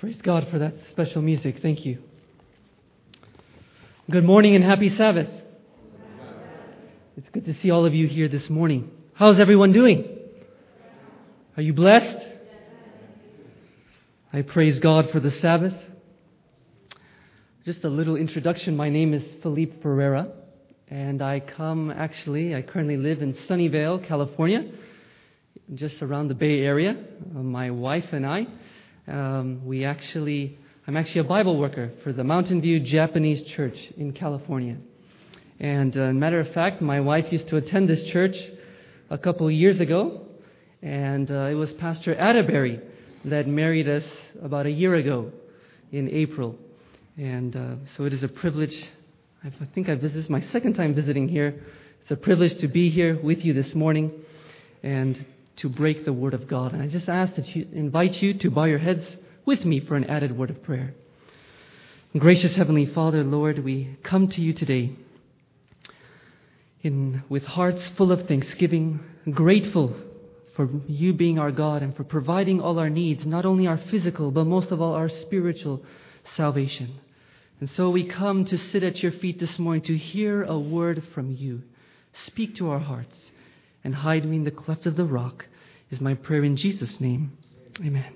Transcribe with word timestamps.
Praise 0.00 0.22
God 0.22 0.48
for 0.50 0.60
that 0.60 0.72
special 0.92 1.20
music. 1.20 1.56
Thank 1.60 1.84
you. 1.84 1.98
Good 4.10 4.24
morning 4.24 4.54
and 4.54 4.64
happy 4.64 4.96
Sabbath. 4.96 5.28
It's 7.18 7.28
good 7.28 7.44
to 7.44 7.54
see 7.60 7.70
all 7.70 7.84
of 7.84 7.92
you 7.92 8.06
here 8.06 8.26
this 8.26 8.48
morning. 8.48 8.90
How's 9.12 9.38
everyone 9.38 9.72
doing? 9.72 10.08
Are 11.54 11.62
you 11.62 11.74
blessed? 11.74 12.16
I 14.32 14.40
praise 14.40 14.78
God 14.78 15.10
for 15.12 15.20
the 15.20 15.32
Sabbath. 15.32 15.74
Just 17.66 17.84
a 17.84 17.90
little 17.90 18.16
introduction. 18.16 18.78
My 18.78 18.88
name 18.88 19.12
is 19.12 19.22
Philippe 19.42 19.82
Ferreira, 19.82 20.28
and 20.88 21.20
I 21.20 21.40
come 21.40 21.90
actually, 21.90 22.54
I 22.54 22.62
currently 22.62 22.96
live 22.96 23.20
in 23.20 23.34
Sunnyvale, 23.46 24.08
California, 24.08 24.62
just 25.74 26.00
around 26.00 26.28
the 26.28 26.34
Bay 26.34 26.60
Area. 26.62 26.96
My 27.34 27.70
wife 27.70 28.06
and 28.12 28.24
I 28.24 28.46
um, 29.06 29.64
we 29.64 29.84
actually, 29.84 30.58
I'm 30.86 30.96
actually 30.96 31.20
a 31.20 31.24
Bible 31.24 31.56
worker 31.56 31.92
for 32.02 32.12
the 32.12 32.24
Mountain 32.24 32.60
View 32.60 32.80
Japanese 32.80 33.46
Church 33.48 33.76
in 33.96 34.12
California. 34.12 34.76
And 35.58 35.96
uh, 35.96 36.12
matter 36.12 36.40
of 36.40 36.52
fact, 36.52 36.80
my 36.80 37.00
wife 37.00 37.32
used 37.32 37.48
to 37.48 37.56
attend 37.56 37.88
this 37.88 38.02
church 38.04 38.36
a 39.10 39.18
couple 39.18 39.46
of 39.46 39.52
years 39.52 39.80
ago, 39.80 40.26
and 40.82 41.30
uh, 41.30 41.48
it 41.50 41.54
was 41.54 41.72
Pastor 41.74 42.14
Atterbury 42.14 42.80
that 43.24 43.46
married 43.46 43.88
us 43.88 44.04
about 44.42 44.66
a 44.66 44.70
year 44.70 44.94
ago 44.94 45.32
in 45.92 46.08
April. 46.10 46.56
And 47.18 47.54
uh, 47.54 47.74
so 47.96 48.04
it 48.04 48.12
is 48.12 48.22
a 48.22 48.28
privilege. 48.28 48.88
I 49.44 49.50
think 49.74 49.88
I 49.88 49.96
this 49.96 50.14
is 50.14 50.30
my 50.30 50.40
second 50.52 50.74
time 50.74 50.94
visiting 50.94 51.28
here. 51.28 51.62
It's 52.02 52.10
a 52.10 52.16
privilege 52.16 52.56
to 52.58 52.68
be 52.68 52.88
here 52.88 53.20
with 53.20 53.44
you 53.44 53.52
this 53.52 53.74
morning 53.74 54.12
and 54.82 55.24
to 55.60 55.68
break 55.68 56.04
the 56.04 56.12
word 56.12 56.34
of 56.34 56.48
God. 56.48 56.72
And 56.72 56.82
I 56.82 56.88
just 56.88 57.08
ask 57.08 57.34
that 57.36 57.54
you 57.54 57.66
invite 57.72 58.20
you 58.20 58.34
to 58.34 58.50
bow 58.50 58.64
your 58.64 58.78
heads 58.78 59.16
with 59.46 59.64
me 59.64 59.80
for 59.80 59.96
an 59.96 60.04
added 60.04 60.36
word 60.36 60.50
of 60.50 60.62
prayer. 60.62 60.94
Gracious 62.18 62.54
Heavenly 62.54 62.86
Father, 62.86 63.22
Lord, 63.22 63.60
we 63.60 63.96
come 64.02 64.28
to 64.28 64.40
you 64.40 64.52
today 64.52 64.96
in, 66.82 67.22
with 67.28 67.44
hearts 67.44 67.88
full 67.90 68.10
of 68.10 68.26
thanksgiving, 68.26 69.00
grateful 69.30 69.94
for 70.56 70.68
you 70.88 71.12
being 71.12 71.38
our 71.38 71.52
God 71.52 71.82
and 71.82 71.94
for 71.94 72.04
providing 72.04 72.60
all 72.60 72.78
our 72.78 72.90
needs, 72.90 73.24
not 73.26 73.44
only 73.44 73.66
our 73.66 73.78
physical, 73.78 74.30
but 74.30 74.44
most 74.44 74.70
of 74.70 74.80
all 74.80 74.94
our 74.94 75.08
spiritual 75.08 75.84
salvation. 76.34 76.98
And 77.60 77.70
so 77.70 77.90
we 77.90 78.04
come 78.04 78.44
to 78.46 78.56
sit 78.56 78.82
at 78.82 79.02
your 79.02 79.12
feet 79.12 79.38
this 79.38 79.58
morning 79.58 79.82
to 79.82 79.96
hear 79.96 80.42
a 80.42 80.58
word 80.58 81.04
from 81.14 81.30
you. 81.30 81.62
Speak 82.12 82.56
to 82.56 82.70
our 82.70 82.78
hearts 82.78 83.30
and 83.84 83.94
hide 83.94 84.24
me 84.24 84.38
in 84.38 84.44
the 84.44 84.50
cleft 84.50 84.86
of 84.86 84.96
the 84.96 85.04
rock, 85.04 85.46
is 85.90 86.00
my 86.00 86.14
prayer 86.14 86.44
in 86.44 86.56
Jesus' 86.56 87.00
name. 87.00 87.36
Amen. 87.80 88.12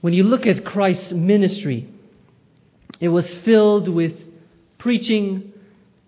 When 0.00 0.12
you 0.12 0.24
look 0.24 0.46
at 0.46 0.64
Christ's 0.64 1.12
ministry, 1.12 1.88
it 3.00 3.08
was 3.08 3.28
filled 3.38 3.88
with 3.88 4.14
preaching, 4.78 5.52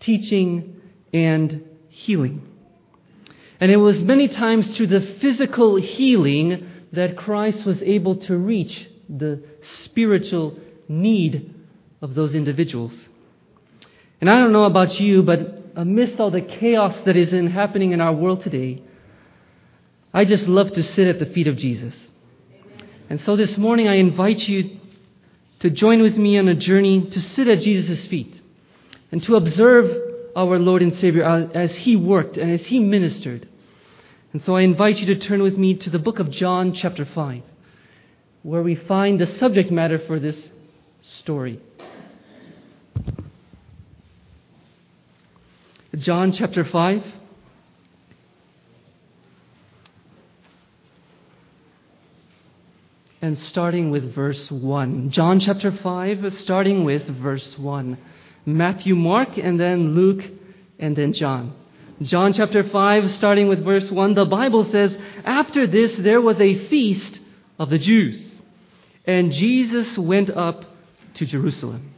teaching, 0.00 0.80
and 1.12 1.69
healing. 1.89 2.47
And 3.61 3.70
it 3.70 3.77
was 3.77 4.02
many 4.02 4.28
times 4.28 4.77
through 4.77 4.89
the 4.89 5.00
physical 5.20 5.77
healing 5.77 6.69
that 6.92 7.17
Christ 7.17 7.64
was 7.64 7.80
able 7.83 8.17
to 8.17 8.36
reach 8.36 8.89
the 9.08 9.42
spiritual 9.83 10.58
need 10.89 11.55
of 12.00 12.14
those 12.14 12.34
individuals. 12.34 12.92
And 14.20 14.30
I 14.30 14.39
don't 14.39 14.52
know 14.52 14.64
about 14.64 14.98
you, 15.00 15.22
but 15.22 15.61
amidst 15.77 16.20
all 16.20 16.31
the 16.31 16.41
chaos 16.41 16.98
that 17.05 17.17
is 17.17 17.33
in, 17.33 17.47
happening 17.48 17.92
in 17.92 18.01
our 18.01 18.12
world 18.12 18.42
today, 18.42 18.83
I 20.14 20.25
just 20.25 20.47
love 20.47 20.73
to 20.73 20.83
sit 20.83 21.09
at 21.09 21.19
the 21.19 21.27
feet 21.27 21.47
of 21.47 21.56
Jesus. 21.56 21.95
And 23.09 23.20
so 23.20 23.37
this 23.37 23.56
morning 23.59 23.89
I 23.89 23.97
invite 23.97 24.47
you 24.48 24.79
to 25.61 25.70
join 25.70 26.03
with 26.03 26.17
me 26.17 26.39
on 26.39 26.48
a 26.48 26.55
journey 26.55 27.08
to 27.11 27.20
sit 27.20 27.48
at 27.48 27.61
Jesus' 27.61 28.07
feet 28.07 28.41
and 29.11 29.23
to 29.24 29.36
observe 29.36 30.11
our 30.35 30.58
Lord 30.58 30.83
and 30.83 30.95
Savior 30.95 31.24
as 31.55 31.75
He 31.77 31.96
worked 31.96 32.36
and 32.36 32.51
as 32.51 32.67
He 32.67 32.79
ministered. 32.79 33.48
And 34.33 34.42
so 34.42 34.57
I 34.57 34.63
invite 34.63 34.98
you 34.98 35.07
to 35.07 35.17
turn 35.17 35.42
with 35.42 35.58
me 35.58 35.75
to 35.75 35.91
the 35.91 35.98
book 35.98 36.19
of 36.19 36.30
John, 36.30 36.73
chapter 36.73 37.05
5, 37.05 37.42
where 38.42 38.63
we 38.63 38.75
find 38.75 39.20
the 39.20 39.27
subject 39.39 39.70
matter 39.70 39.98
for 39.98 40.19
this 40.19 40.48
story. 41.02 41.61
John 45.97 46.33
chapter 46.33 46.64
5. 46.64 47.05
And 53.20 53.39
starting 53.39 53.91
with 53.91 54.14
verse 54.14 54.51
1. 54.51 55.11
John 55.11 55.39
chapter 55.39 55.70
5, 55.70 56.35
starting 56.35 56.85
with 56.85 57.07
verse 57.07 57.58
1. 57.58 57.98
Matthew, 58.47 58.97
Mark, 58.97 59.36
and 59.36 59.61
then 59.61 59.95
Luke, 59.95 60.25
and 60.79 60.97
then 60.97 61.13
John. 61.13 61.55
John 62.01 62.33
chapter 62.33 62.64
5, 62.64 63.11
starting 63.13 63.48
with 63.48 63.63
verse 63.63 63.91
1, 63.91 64.14
the 64.14 64.25
Bible 64.25 64.64
says, 64.64 64.98
After 65.25 65.67
this 65.67 65.95
there 65.98 66.23
was 66.23 66.41
a 66.41 66.69
feast 66.69 67.20
of 67.58 67.69
the 67.69 67.79
Jews, 67.79 68.41
and 69.05 69.31
Jesus 69.31 69.97
went 69.98 70.31
up 70.31 70.64
to 71.14 71.27
Jerusalem. 71.27 71.95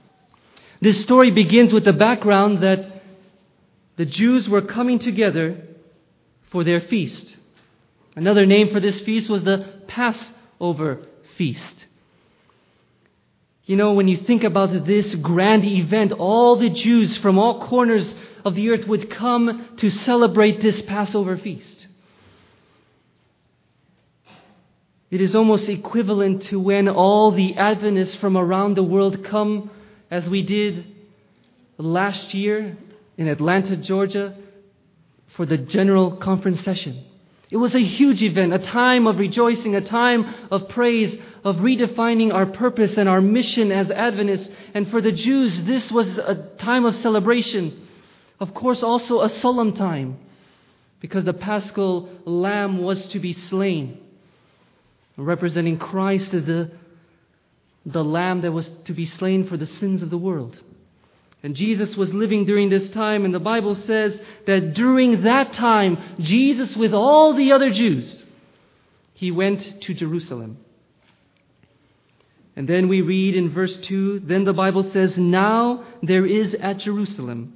This 0.82 1.00
story 1.02 1.30
begins 1.30 1.72
with 1.72 1.84
the 1.84 1.92
background 1.92 2.62
that 2.62 2.93
the 3.96 4.04
Jews 4.04 4.48
were 4.48 4.62
coming 4.62 4.98
together 4.98 5.58
for 6.50 6.64
their 6.64 6.80
feast. 6.80 7.36
Another 8.16 8.46
name 8.46 8.70
for 8.70 8.80
this 8.80 9.00
feast 9.00 9.28
was 9.28 9.42
the 9.44 9.82
Passover 9.86 11.06
feast. 11.36 11.86
You 13.64 13.76
know, 13.76 13.94
when 13.94 14.08
you 14.08 14.18
think 14.18 14.44
about 14.44 14.84
this 14.84 15.14
grand 15.14 15.64
event, 15.64 16.12
all 16.12 16.56
the 16.56 16.68
Jews 16.70 17.16
from 17.16 17.38
all 17.38 17.66
corners 17.66 18.14
of 18.44 18.54
the 18.54 18.70
earth 18.70 18.86
would 18.86 19.10
come 19.10 19.68
to 19.78 19.90
celebrate 19.90 20.60
this 20.60 20.82
Passover 20.82 21.38
feast. 21.38 21.88
It 25.10 25.20
is 25.20 25.34
almost 25.34 25.68
equivalent 25.68 26.42
to 26.44 26.58
when 26.60 26.88
all 26.88 27.30
the 27.30 27.56
Adventists 27.56 28.16
from 28.16 28.36
around 28.36 28.76
the 28.76 28.82
world 28.82 29.24
come, 29.24 29.70
as 30.10 30.28
we 30.28 30.42
did 30.42 30.84
last 31.78 32.34
year 32.34 32.76
in 33.16 33.28
Atlanta, 33.28 33.76
Georgia, 33.76 34.36
for 35.36 35.46
the 35.46 35.58
General 35.58 36.16
Conference 36.16 36.60
session. 36.62 37.04
It 37.50 37.58
was 37.58 37.74
a 37.74 37.80
huge 37.80 38.22
event, 38.22 38.52
a 38.52 38.58
time 38.58 39.06
of 39.06 39.18
rejoicing, 39.18 39.76
a 39.76 39.80
time 39.80 40.48
of 40.50 40.68
praise, 40.70 41.16
of 41.44 41.56
redefining 41.56 42.32
our 42.32 42.46
purpose 42.46 42.96
and 42.96 43.08
our 43.08 43.20
mission 43.20 43.70
as 43.70 43.90
Adventists. 43.90 44.48
And 44.72 44.90
for 44.90 45.00
the 45.00 45.12
Jews, 45.12 45.62
this 45.64 45.90
was 45.92 46.18
a 46.18 46.50
time 46.58 46.84
of 46.84 46.96
celebration. 46.96 47.86
Of 48.40 48.54
course, 48.54 48.82
also 48.82 49.20
a 49.20 49.28
solemn 49.28 49.74
time, 49.74 50.18
because 51.00 51.24
the 51.24 51.32
paschal 51.32 52.08
lamb 52.24 52.78
was 52.78 53.06
to 53.08 53.20
be 53.20 53.32
slain, 53.32 54.00
representing 55.16 55.78
Christ, 55.78 56.32
the, 56.32 56.72
the 57.86 58.02
lamb 58.02 58.40
that 58.40 58.52
was 58.52 58.68
to 58.86 58.94
be 58.94 59.06
slain 59.06 59.46
for 59.46 59.56
the 59.56 59.66
sins 59.66 60.02
of 60.02 60.10
the 60.10 60.18
world. 60.18 60.58
And 61.44 61.54
Jesus 61.54 61.94
was 61.94 62.14
living 62.14 62.46
during 62.46 62.70
this 62.70 62.88
time, 62.88 63.26
and 63.26 63.34
the 63.34 63.38
Bible 63.38 63.74
says 63.74 64.18
that 64.46 64.72
during 64.72 65.24
that 65.24 65.52
time, 65.52 65.98
Jesus, 66.18 66.74
with 66.74 66.94
all 66.94 67.34
the 67.34 67.52
other 67.52 67.68
Jews, 67.68 68.24
he 69.12 69.30
went 69.30 69.82
to 69.82 69.92
Jerusalem. 69.92 70.56
And 72.56 72.66
then 72.66 72.88
we 72.88 73.02
read 73.02 73.36
in 73.36 73.50
verse 73.50 73.76
2 73.76 74.20
then 74.20 74.44
the 74.44 74.54
Bible 74.54 74.84
says, 74.84 75.18
Now 75.18 75.84
there 76.02 76.24
is 76.24 76.54
at 76.54 76.78
Jerusalem, 76.78 77.52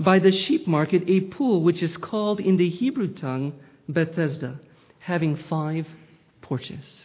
by 0.00 0.18
the 0.18 0.32
sheep 0.32 0.66
market, 0.66 1.02
a 1.06 1.20
pool 1.20 1.62
which 1.62 1.82
is 1.82 1.94
called 1.98 2.40
in 2.40 2.56
the 2.56 2.70
Hebrew 2.70 3.12
tongue 3.12 3.52
Bethesda, 3.90 4.58
having 5.00 5.36
five 5.36 5.86
porches. 6.40 7.04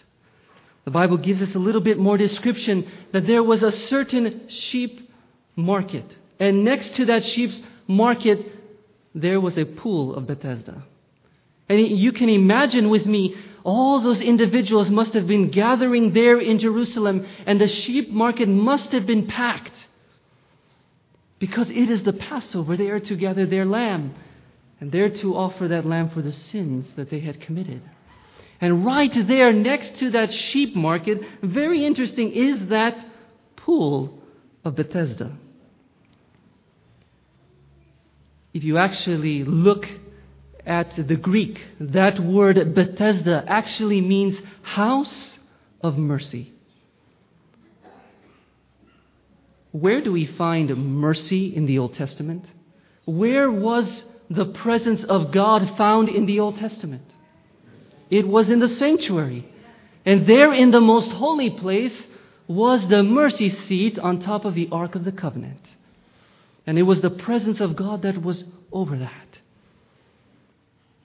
The 0.86 0.92
Bible 0.92 1.18
gives 1.18 1.42
us 1.42 1.54
a 1.54 1.60
little 1.60 1.82
bit 1.82 2.00
more 2.00 2.16
description 2.16 2.90
that 3.12 3.28
there 3.28 3.44
was 3.44 3.62
a 3.62 3.74
certain 3.74 4.48
sheep 4.48 5.07
market. 5.58 6.16
And 6.40 6.64
next 6.64 6.96
to 6.96 7.06
that 7.06 7.26
sheep's 7.26 7.60
market, 7.88 8.46
there 9.14 9.42
was 9.42 9.58
a 9.58 9.66
pool 9.66 10.16
of 10.16 10.28
Bethesda. 10.28 10.84
And 11.68 11.86
you 11.86 12.14
can 12.14 12.30
imagine 12.30 12.90
with 12.90 13.06
me, 13.06 13.36
all 13.64 14.00
those 14.00 14.22
individuals 14.22 14.90
must 14.90 15.14
have 15.14 15.28
been 15.28 15.50
gathering 15.50 16.14
there 16.14 16.40
in 16.40 16.60
Jerusalem, 16.60 17.28
and 17.46 17.60
the 17.60 17.68
sheep 17.68 18.10
market 18.10 18.48
must 18.48 18.94
have 18.94 19.06
been 19.06 19.28
packed. 19.28 19.74
Because 21.40 21.70
it 21.70 21.90
is 21.90 22.04
the 22.04 22.14
Passover. 22.14 22.78
They 22.78 22.88
are 22.88 23.02
to 23.02 23.16
gather 23.16 23.46
their 23.46 23.66
lamb, 23.66 24.16
and 24.80 24.92
they're 24.92 25.10
to 25.10 25.36
offer 25.36 25.68
that 25.68 25.86
lamb 25.86 26.12
for 26.12 26.22
the 26.22 26.32
sins 26.32 26.88
that 26.96 27.10
they 27.10 27.20
had 27.20 27.42
committed. 27.42 27.82
And 28.62 28.86
right 28.86 29.12
there 29.14 29.52
next 29.52 29.98
to 29.98 30.12
that 30.12 30.32
sheep 30.32 30.76
market, 30.76 31.22
very 31.44 31.86
interesting, 31.86 32.32
is 32.32 32.68
that 32.68 33.06
pool 33.56 34.22
of 34.64 34.76
Bethesda. 34.76 35.38
If 38.58 38.64
you 38.64 38.80
actually 38.80 39.44
look 39.44 39.86
at 40.66 40.90
the 40.96 41.16
Greek, 41.16 41.64
that 41.80 42.20
word 42.20 42.74
Bethesda 42.74 43.44
actually 43.46 44.02
means 44.02 44.36
house 44.64 45.38
of 45.80 45.96
mercy. 45.96 46.52
Where 49.72 50.02
do 50.02 50.12
we 50.12 50.26
find 50.26 50.76
mercy 50.76 51.56
in 51.56 51.68
the 51.68 51.78
Old 51.78 51.94
Testament? 51.94 52.46
Where 53.06 53.52
was 53.52 54.04
the 54.32 54.46
presence 54.46 55.04
of 55.04 55.32
God 55.32 55.78
found 55.78 56.10
in 56.10 56.26
the 56.26 56.40
Old 56.40 56.58
Testament? 56.58 57.06
It 58.10 58.28
was 58.28 58.50
in 58.50 58.60
the 58.60 58.70
sanctuary. 58.70 59.48
And 60.04 60.26
there 60.26 60.52
in 60.52 60.72
the 60.72 60.82
most 60.82 61.12
holy 61.12 61.52
place 61.52 62.08
was 62.48 62.88
the 62.88 63.04
mercy 63.04 63.52
seat 63.52 64.00
on 64.00 64.20
top 64.20 64.46
of 64.46 64.56
the 64.56 64.68
Ark 64.72 64.96
of 64.96 65.04
the 65.04 65.12
Covenant. 65.12 65.62
And 66.68 66.78
it 66.78 66.84
was 66.84 67.00
the 67.00 67.10
presence 67.10 67.62
of 67.62 67.78
God 67.78 68.02
that 68.02 68.22
was 68.22 68.44
over 68.74 68.98
that. 68.98 69.40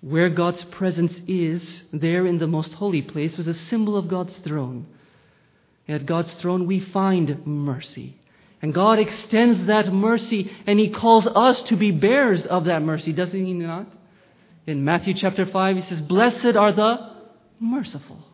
Where 0.01 0.29
God's 0.29 0.65
presence 0.65 1.15
is, 1.29 1.85
there 1.93 2.27
in 2.27 2.39
the 2.39 2.49
most 2.49 2.75
holy 2.75 3.03
place, 3.03 3.39
was 3.39 3.47
a 3.47 3.55
symbol 3.55 3.97
of 3.97 4.09
God's 4.09 4.37
throne. 4.39 4.89
At 5.87 6.07
God's 6.07 6.35
throne, 6.35 6.67
we 6.67 6.81
find 6.81 7.47
mercy. 7.47 8.19
And 8.61 8.75
God 8.75 8.99
extends 8.99 9.67
that 9.67 9.93
mercy 9.93 10.51
and 10.67 10.79
He 10.79 10.91
calls 10.91 11.27
us 11.27 11.63
to 11.63 11.77
be 11.77 11.93
bearers 11.93 12.45
of 12.45 12.65
that 12.65 12.83
mercy, 12.83 13.13
doesn't 13.13 13.45
He 13.45 13.55
not? 13.55 13.87
In 14.67 14.85
Matthew 14.85 15.15
chapter 15.15 15.47
5, 15.47 15.77
He 15.77 15.83
says, 15.83 16.01
Blessed 16.03 16.57
are 16.57 16.73
the 16.73 17.13
merciful. 17.61 18.25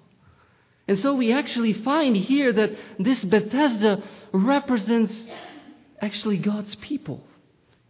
And 0.86 0.98
so 0.98 1.14
we 1.14 1.34
actually 1.34 1.74
find 1.74 2.16
here 2.16 2.50
that 2.50 2.70
this 2.98 3.22
Bethesda 3.22 4.02
represents 4.32 5.26
actually 6.00 6.38
God's 6.38 6.74
people. 6.76 7.24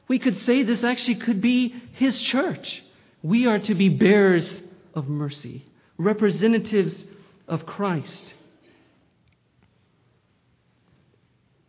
We 0.08 0.19
could 0.19 0.38
say 0.38 0.62
this 0.62 0.84
actually 0.84 1.16
could 1.16 1.40
be 1.40 1.75
His 1.93 2.19
church. 2.20 2.82
We 3.22 3.46
are 3.46 3.58
to 3.58 3.75
be 3.75 3.88
bearers 3.88 4.62
of 4.94 5.08
mercy, 5.08 5.66
representatives 5.99 7.05
of 7.46 7.66
Christ. 7.66 8.34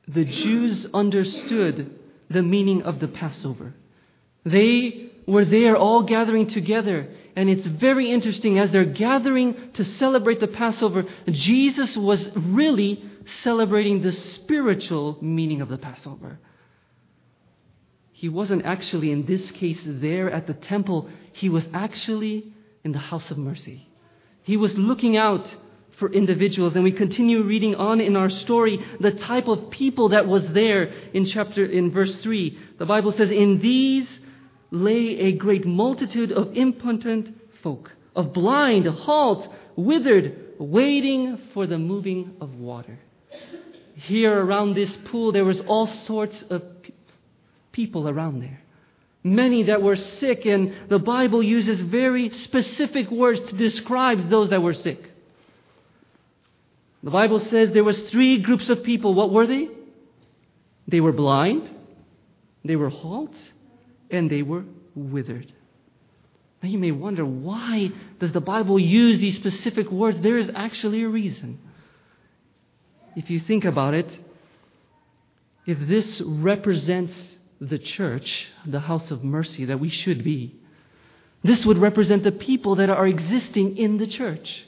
the 0.09 0.25
Jews 0.25 0.88
understood 0.94 1.95
the 2.30 2.42
meaning 2.42 2.81
of 2.81 3.00
the 3.00 3.07
Passover. 3.07 3.74
They 4.44 5.12
were 5.27 5.45
there 5.45 5.77
all 5.77 6.03
gathering 6.03 6.47
together. 6.47 7.07
And 7.35 7.47
it's 7.50 7.68
very 7.68 8.09
interesting 8.09 8.57
as 8.57 8.71
they're 8.71 8.85
gathering 8.85 9.71
to 9.74 9.85
celebrate 9.85 10.39
the 10.39 10.47
Passover, 10.47 11.06
Jesus 11.30 11.95
was 11.95 12.27
really 12.35 13.03
celebrating 13.42 14.02
the 14.02 14.12
spiritual 14.12 15.18
meaning 15.22 15.62
of 15.62 15.70
the 15.70 15.78
Passover. 15.78 16.40
He 18.12 18.30
wasn't 18.30 18.66
actually, 18.66 19.12
in 19.12 19.26
this 19.26 19.52
case, 19.52 19.81
there 19.86 20.30
at 20.30 20.46
the 20.46 20.54
temple. 20.54 21.10
He 21.34 21.50
was 21.50 21.66
actually 21.74 22.54
in 22.84 22.92
the 22.92 23.00
house 23.00 23.31
of 23.31 23.38
mercy. 23.38 23.88
He 24.44 24.58
was 24.58 24.78
looking 24.78 25.16
out 25.16 25.56
for 26.00 26.12
individuals. 26.12 26.76
And 26.76 26.84
we 26.84 26.92
continue 26.92 27.44
reading 27.44 27.76
on 27.76 28.02
in 28.02 28.16
our 28.16 28.30
story 28.30 28.84
the 29.00 29.12
type 29.12 29.48
of 29.48 29.70
people 29.70 30.10
that 30.10 30.28
was 30.28 30.48
there 30.54 30.92
in 31.14 31.26
chapter, 31.26 31.66
in 31.66 31.92
verse 31.92 32.18
3. 32.20 32.58
The 32.80 32.86
Bible 32.86 33.12
says, 33.12 33.30
In 33.30 33.60
these 33.60 34.10
lay 34.72 35.20
a 35.20 35.31
great 35.34 35.66
multitude 35.66 36.31
of 36.31 36.56
impotent 36.56 37.38
folk, 37.62 37.92
of 38.16 38.34
blind, 38.34 38.88
halt, 38.88 39.48
withered, 39.76 40.56
waiting 40.58 41.40
for 41.54 41.68
the 41.68 41.78
moving 41.78 42.36
of 42.42 42.56
water. 42.56 43.00
Here 44.04 44.34
around 44.34 44.75
this 44.75 44.96
pool, 45.06 45.31
there 45.31 45.44
was 45.44 45.60
all 45.62 45.88
sorts 45.88 46.42
of 46.50 46.63
people 47.72 48.07
around 48.07 48.42
there. 48.42 48.62
Many 49.24 49.63
that 49.63 49.81
were 49.81 49.98
sick, 49.98 50.46
and 50.46 50.74
the 50.90 51.00
Bible 51.00 51.44
uses 51.44 51.81
very 51.81 52.30
specific 52.30 53.12
words 53.12 53.42
to 53.50 53.57
describe 53.57 54.30
those 54.30 54.51
that 54.51 54.62
were 54.62 54.74
sick. 54.74 55.12
The 57.04 57.12
Bible 57.12 57.40
says 57.40 57.72
there 57.72 57.84
was 57.84 58.01
three 58.04 58.40
groups 58.42 58.69
of 58.69 58.84
people. 58.84 59.13
What 59.13 59.31
were 59.31 59.48
they? 59.48 59.68
They 60.88 61.02
were 61.02 61.12
blind, 61.12 61.69
they 62.63 62.75
were 62.75 62.90
halt, 62.90 63.36
and 64.10 64.30
they 64.30 64.42
were 64.42 64.63
withered. 64.95 65.52
Now 66.63 66.69
you 66.69 66.80
may 66.80 66.92
wonder 66.92 67.25
why 67.25 67.92
does 68.19 68.31
the 68.31 68.42
Bible 68.42 68.80
use 68.80 69.19
these 69.19 69.36
specific 69.36 69.92
words? 69.92 70.22
There 70.22 70.38
is 70.38 70.50
actually 70.56 71.04
a 71.04 71.10
reason. 71.10 71.60
If 73.15 73.29
you 73.29 73.39
think 73.39 73.65
about 73.65 73.94
it, 73.94 74.19
if 75.65 75.77
this 75.88 76.21
represents 76.21 77.13
the 77.59 77.77
church, 77.77 78.47
the 78.65 78.79
house 78.79 79.11
of 79.11 79.23
mercy 79.23 79.65
that 79.65 79.79
we 79.79 79.89
should 79.89 80.23
be, 80.23 80.56
this 81.44 81.65
would 81.65 81.77
represent 81.77 82.23
the 82.23 82.31
people 82.31 82.75
that 82.75 82.89
are 82.89 83.07
existing 83.07 83.77
in 83.77 83.97
the 83.97 84.07
church 84.07 84.65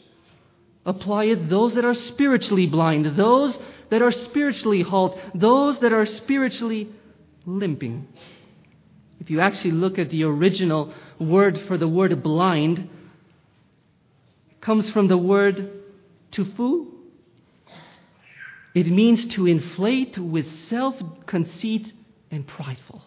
apply 0.85 1.25
it 1.25 1.49
those 1.49 1.75
that 1.75 1.85
are 1.85 1.93
spiritually 1.93 2.67
blind, 2.67 3.17
those 3.17 3.57
that 3.89 4.01
are 4.01 4.11
spiritually 4.11 4.81
halt, 4.81 5.17
those 5.35 5.79
that 5.79 5.93
are 5.93 6.05
spiritually 6.05 6.89
limping. 7.45 8.07
If 9.19 9.29
you 9.29 9.39
actually 9.39 9.71
look 9.71 9.99
at 9.99 10.09
the 10.09 10.23
original 10.23 10.93
word 11.19 11.59
for 11.67 11.77
the 11.77 11.87
word 11.87 12.23
blind, 12.23 12.89
comes 14.59 14.89
from 14.89 15.07
the 15.07 15.17
word 15.17 15.83
tufu. 16.31 16.87
It 18.73 18.87
means 18.87 19.25
to 19.35 19.47
inflate 19.47 20.17
with 20.17 20.51
self 20.69 20.95
conceit 21.25 21.91
and 22.29 22.47
prideful. 22.47 23.01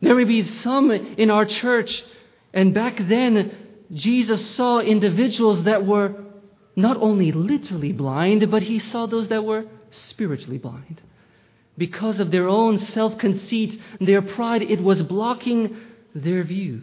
There 0.00 0.16
may 0.16 0.24
be 0.24 0.44
some 0.44 0.90
in 0.90 1.30
our 1.30 1.44
church, 1.44 2.02
and 2.52 2.74
back 2.74 2.98
then, 2.98 3.56
Jesus 3.92 4.44
saw 4.56 4.80
individuals 4.80 5.64
that 5.64 5.86
were 5.86 6.16
not 6.74 6.96
only 6.96 7.30
literally 7.30 7.92
blind, 7.92 8.50
but 8.50 8.62
he 8.62 8.78
saw 8.78 9.06
those 9.06 9.28
that 9.28 9.44
were 9.44 9.66
spiritually 9.90 10.58
blind. 10.58 11.00
Because 11.78 12.18
of 12.20 12.30
their 12.30 12.48
own 12.48 12.78
self 12.78 13.18
conceit, 13.18 13.80
their 14.00 14.22
pride, 14.22 14.62
it 14.62 14.82
was 14.82 15.02
blocking 15.02 15.76
their 16.14 16.42
view. 16.42 16.82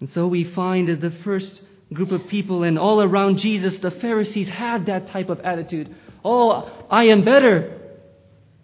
And 0.00 0.10
so 0.10 0.26
we 0.26 0.44
find 0.44 0.88
that 0.88 1.00
the 1.00 1.10
first 1.10 1.62
group 1.92 2.12
of 2.12 2.26
people 2.28 2.62
and 2.62 2.78
all 2.78 3.02
around 3.02 3.38
Jesus, 3.38 3.76
the 3.78 3.90
Pharisees, 3.90 4.48
had 4.48 4.86
that 4.86 5.08
type 5.08 5.28
of 5.28 5.40
attitude. 5.40 5.94
Oh, 6.24 6.86
I 6.90 7.04
am 7.04 7.24
better 7.24 7.78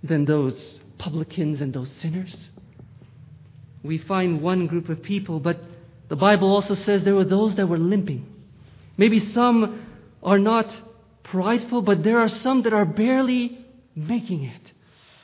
than 0.03 0.25
those 0.25 0.81
publicans 0.99 1.61
and 1.61 1.73
those 1.73 1.91
sinners. 1.99 2.50
We 3.82 3.99
find 3.99 4.43
one 4.43 4.67
group 4.67 4.88
of 4.88 5.03
people, 5.03 5.41
but 5.41 5.61
the 6.08 6.17
Bible 6.17 6.50
also 6.50 6.75
says 6.75 7.05
there 7.05 7.14
were 7.14 7.25
those 7.25 7.56
that 7.56 7.69
were 7.69 7.79
limping. 7.79 8.26
Maybe 8.97 9.19
some 9.19 9.86
are 10.22 10.39
not 10.39 10.77
prideful, 11.22 11.82
but 11.82 12.03
there 12.03 12.19
are 12.20 12.29
some 12.29 12.63
that 12.63 12.72
are 12.72 12.84
barely 12.84 13.65
making 13.94 14.44
it. 14.44 14.72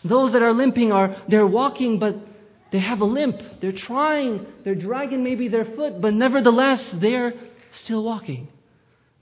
Those 0.05 0.33
that 0.33 0.43
are 0.43 0.53
limping 0.53 0.93
are, 0.93 1.17
they're 1.29 1.47
walking, 1.47 1.99
but 1.99 2.17
they 2.73 2.79
have 2.79 3.01
a 3.01 3.05
limp. 3.05 3.37
They're 3.61 3.73
trying, 3.73 4.47
they're 4.65 4.75
dragging 4.75 5.23
maybe 5.23 5.49
their 5.49 5.65
foot, 5.65 6.01
but 6.01 6.15
nevertheless, 6.15 6.95
they're 7.01 7.35
still 7.73 8.03
walking. 8.03 8.49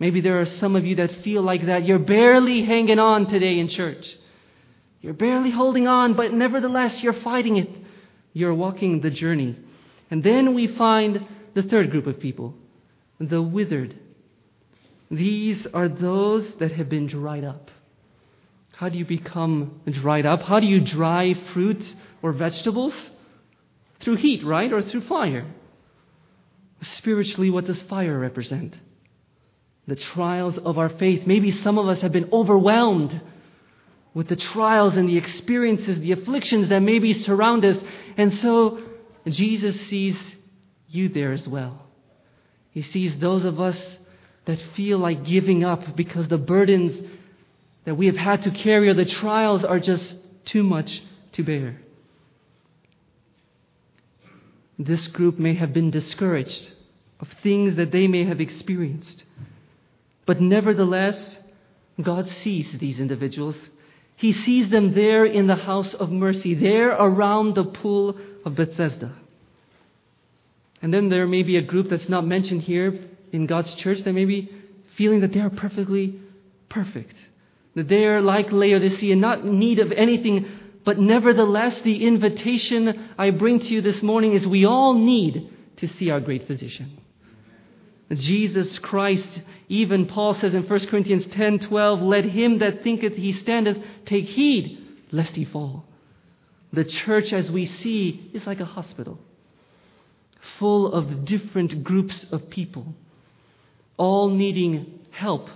Maybe 0.00 0.23
there 0.23 0.40
are 0.40 0.47
some 0.47 0.76
of 0.76 0.87
you 0.87 0.97
that 0.97 1.23
feel 1.23 1.42
like 1.42 1.66
that. 1.66 1.85
You're 1.85 1.99
barely 1.99 2.64
hanging 2.64 2.99
on 2.99 3.26
today 3.26 3.59
in 3.59 3.69
church. 3.69 4.16
You're 5.02 5.12
barely 5.12 5.50
holding 5.50 5.87
on, 5.87 6.14
but 6.14 6.33
nevertheless, 6.33 7.02
you're 7.02 7.12
fighting 7.12 7.59
it. 7.59 7.69
You're 8.33 8.54
walking 8.54 9.02
the 9.02 9.11
journey. 9.11 9.59
And 10.11 10.25
then 10.25 10.54
we 10.54 10.66
find 10.66 11.26
the 11.54 11.62
third 11.62 11.90
group 11.90 12.07
of 12.07 12.19
people 12.19 12.54
the 13.21 13.42
withered. 13.42 13.95
These 15.11 15.66
are 15.75 15.88
those 15.88 16.54
that 16.54 16.73
have 16.73 16.88
been 16.88 17.07
dried 17.07 17.45
up. 17.45 17.71
How 18.76 18.88
do 18.88 18.97
you 18.97 19.04
become 19.04 19.83
dried 19.85 20.25
up? 20.25 20.40
How 20.40 20.59
do 20.59 20.66
you 20.66 20.80
dry 20.80 21.35
fruit 21.52 21.85
or 22.23 22.33
vegetables? 22.33 22.95
Through 24.00 24.16
heat, 24.16 24.42
right? 24.42 24.73
Or 24.73 24.80
through 24.80 25.02
fire. 25.02 25.47
Spiritually, 26.80 27.50
what 27.50 27.66
does 27.66 27.83
fire 27.83 28.19
represent? 28.19 28.75
The 29.90 29.97
trials 29.97 30.56
of 30.56 30.78
our 30.78 30.88
faith. 30.88 31.26
Maybe 31.26 31.50
some 31.50 31.76
of 31.76 31.88
us 31.88 32.00
have 32.02 32.12
been 32.12 32.28
overwhelmed 32.32 33.20
with 34.14 34.28
the 34.28 34.37
trials 34.37 34.97
and 34.97 35.09
the 35.09 35.16
experiences, 35.16 35.99
the 35.99 36.12
afflictions 36.12 36.68
that 36.68 36.78
maybe 36.78 37.12
surround 37.12 37.64
us. 37.64 37.76
And 38.16 38.32
so 38.35 38.78
Jesus 39.26 39.80
sees 39.88 40.16
you 40.87 41.09
there 41.09 41.32
as 41.32 41.49
well. 41.49 41.88
He 42.70 42.82
sees 42.82 43.18
those 43.18 43.44
of 43.44 43.59
us 43.59 43.85
that 44.44 44.61
feel 44.76 44.99
like 44.99 45.25
giving 45.25 45.64
up 45.64 45.97
because 45.97 46.28
the 46.28 46.38
burdens 46.38 47.11
that 47.85 47.97
we 47.97 48.06
have 48.06 48.16
had 48.16 48.44
to 48.44 48.52
carry 48.52 48.90
or 48.90 48.94
the 48.94 49.04
trials 49.04 49.64
are 49.64 49.80
just 49.80 50.14
too 50.44 50.62
much 50.62 51.02
to 51.32 51.42
bear. 51.42 51.80
This 54.78 55.09
group 55.09 55.37
may 55.40 55.54
have 55.54 55.73
been 55.73 55.90
discouraged 55.90 56.70
of 57.18 57.26
things 57.42 57.75
that 57.75 57.90
they 57.90 58.06
may 58.06 58.25
have 58.25 58.40
experienced. 58.40 59.25
But 60.30 60.40
nevertheless, 60.40 61.40
God 62.00 62.28
sees 62.28 62.70
these 62.78 63.00
individuals. 63.00 63.56
He 64.14 64.32
sees 64.32 64.68
them 64.68 64.94
there 64.94 65.25
in 65.25 65.49
the 65.49 65.56
house 65.56 65.92
of 65.92 66.12
mercy, 66.12 66.54
there 66.54 66.90
around 66.90 67.56
the 67.56 67.64
pool 67.64 68.16
of 68.44 68.54
Bethesda. 68.54 69.12
And 70.80 70.94
then 70.94 71.08
there 71.08 71.26
may 71.26 71.42
be 71.42 71.56
a 71.56 71.62
group 71.62 71.88
that's 71.90 72.08
not 72.08 72.25
mentioned 72.25 72.62
here 72.62 73.08
in 73.32 73.46
God's 73.46 73.75
church 73.75 74.04
that 74.04 74.12
may 74.12 74.25
be 74.25 74.49
feeling 74.96 75.18
that 75.22 75.32
they 75.32 75.40
are 75.40 75.50
perfectly 75.50 76.20
perfect. 76.68 77.16
That 77.75 77.88
they 77.88 78.04
are 78.04 78.20
like 78.20 78.52
Laodicea, 78.52 79.16
not 79.16 79.40
in 79.40 79.58
need 79.58 79.80
of 79.80 79.90
anything, 79.90 80.46
but 80.84 80.96
nevertheless, 80.96 81.80
the 81.80 82.06
invitation 82.06 83.10
I 83.18 83.30
bring 83.30 83.58
to 83.58 83.75
you 83.75 83.80
this 83.80 84.00
morning 84.00 84.34
is 84.34 84.46
we 84.46 84.64
all 84.64 84.94
need 84.94 85.52
to 85.78 85.88
see 85.88 86.08
our 86.08 86.20
great 86.20 86.46
physician. 86.46 87.00
Jesus 88.12 88.79
Christ, 88.79 89.43
even 89.69 90.07
Paul 90.07 90.35
says 90.35 90.55
in 90.55 90.67
1 90.67 90.87
Corinthians 90.87 91.26
10 91.26 91.61
12, 91.61 92.02
let 92.02 92.25
him 92.25 92.59
that 92.59 92.83
thinketh 92.83 93.14
he 93.14 93.33
standeth 93.33 93.79
take 94.05 94.26
heed 94.26 94.79
lest 95.12 95.35
he 95.35 95.45
fall. 95.45 95.85
The 96.73 96.85
church, 96.85 97.33
as 97.33 97.50
we 97.50 97.67
see, 97.67 98.31
is 98.33 98.47
like 98.47 98.61
a 98.61 98.64
hospital 98.64 99.19
full 100.59 100.93
of 100.93 101.25
different 101.25 101.85
groups 101.85 102.25
of 102.31 102.50
people, 102.50 102.95
all 103.97 104.29
needing 104.29 105.00
help 105.11 105.49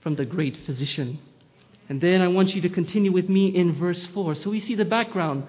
from 0.00 0.16
the 0.16 0.24
great 0.24 0.56
physician. 0.66 1.18
And 1.88 2.00
then 2.00 2.20
I 2.20 2.28
want 2.28 2.54
you 2.54 2.60
to 2.62 2.68
continue 2.68 3.12
with 3.12 3.28
me 3.28 3.48
in 3.48 3.78
verse 3.78 4.04
4. 4.06 4.34
So 4.36 4.50
we 4.50 4.60
see 4.60 4.74
the 4.74 4.84
background. 4.84 5.44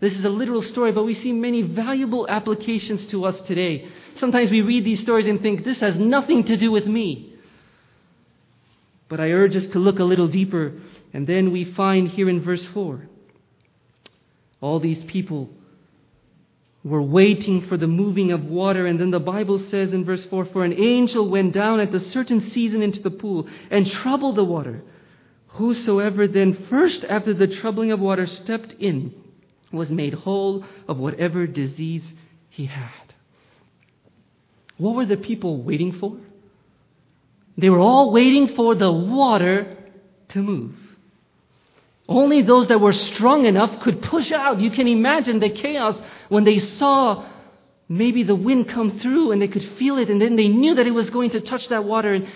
This 0.00 0.14
is 0.16 0.24
a 0.24 0.28
literal 0.28 0.62
story, 0.62 0.92
but 0.92 1.04
we 1.04 1.14
see 1.14 1.32
many 1.32 1.62
valuable 1.62 2.28
applications 2.28 3.06
to 3.06 3.24
us 3.24 3.40
today. 3.42 3.88
Sometimes 4.16 4.50
we 4.50 4.60
read 4.60 4.84
these 4.84 5.00
stories 5.00 5.26
and 5.26 5.40
think, 5.40 5.64
this 5.64 5.80
has 5.80 5.96
nothing 5.98 6.44
to 6.44 6.56
do 6.56 6.70
with 6.70 6.86
me. 6.86 7.34
But 9.08 9.20
I 9.20 9.30
urge 9.30 9.56
us 9.56 9.66
to 9.68 9.78
look 9.78 9.98
a 9.98 10.04
little 10.04 10.28
deeper. 10.28 10.72
And 11.12 11.26
then 11.26 11.52
we 11.52 11.64
find 11.64 12.08
here 12.08 12.28
in 12.28 12.40
verse 12.40 12.64
4 12.66 13.08
all 14.60 14.80
these 14.80 15.04
people 15.04 15.50
were 16.82 17.02
waiting 17.02 17.66
for 17.66 17.76
the 17.76 17.86
moving 17.86 18.32
of 18.32 18.44
water. 18.46 18.86
And 18.86 18.98
then 18.98 19.10
the 19.10 19.20
Bible 19.20 19.58
says 19.58 19.92
in 19.92 20.04
verse 20.04 20.24
4 20.24 20.46
For 20.46 20.64
an 20.64 20.72
angel 20.72 21.28
went 21.28 21.52
down 21.52 21.80
at 21.80 21.94
a 21.94 22.00
certain 22.00 22.40
season 22.40 22.82
into 22.82 23.00
the 23.00 23.10
pool 23.10 23.46
and 23.70 23.86
troubled 23.86 24.36
the 24.36 24.44
water. 24.44 24.82
Whosoever 25.48 26.26
then 26.26 26.66
first 26.68 27.04
after 27.04 27.34
the 27.34 27.46
troubling 27.46 27.92
of 27.92 28.00
water 28.00 28.26
stepped 28.26 28.72
in 28.80 29.14
was 29.74 29.90
made 29.90 30.14
whole 30.14 30.64
of 30.88 30.98
whatever 30.98 31.46
disease 31.46 32.12
he 32.48 32.66
had. 32.66 32.90
What 34.76 34.94
were 34.94 35.06
the 35.06 35.16
people 35.16 35.62
waiting 35.62 35.92
for? 35.92 36.16
They 37.56 37.70
were 37.70 37.78
all 37.78 38.12
waiting 38.12 38.54
for 38.54 38.74
the 38.74 38.90
water 38.90 39.76
to 40.30 40.42
move. 40.42 40.74
Only 42.08 42.42
those 42.42 42.68
that 42.68 42.80
were 42.80 42.92
strong 42.92 43.46
enough 43.46 43.80
could 43.80 44.02
push 44.02 44.30
out. 44.32 44.60
You 44.60 44.70
can 44.70 44.86
imagine 44.86 45.38
the 45.38 45.50
chaos 45.50 46.00
when 46.28 46.44
they 46.44 46.58
saw 46.58 47.26
maybe 47.88 48.22
the 48.22 48.34
wind 48.34 48.68
come 48.68 48.98
through 48.98 49.32
and 49.32 49.40
they 49.40 49.48
could 49.48 49.64
feel 49.78 49.98
it 49.98 50.10
and 50.10 50.20
then 50.20 50.36
they 50.36 50.48
knew 50.48 50.74
that 50.74 50.86
it 50.86 50.90
was 50.90 51.10
going 51.10 51.30
to 51.30 51.40
touch 51.40 51.68
that 51.68 51.84
water 51.84 52.14
and, 52.14 52.26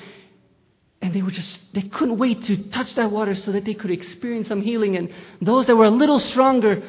and 1.01 1.15
they 1.15 1.23
were 1.23 1.31
just 1.31 1.61
they 1.73 1.83
couldn't 1.83 2.19
wait 2.19 2.45
to 2.45 2.57
touch 2.69 2.95
that 2.97 3.11
water 3.11 3.35
so 3.35 3.53
that 3.53 3.65
they 3.65 3.75
could 3.75 3.91
experience 3.91 4.49
some 4.49 4.61
healing 4.61 4.97
and 4.97 5.11
those 5.41 5.67
that 5.67 5.77
were 5.77 5.87
a 5.87 5.91
little 5.91 6.19
stronger 6.19 6.83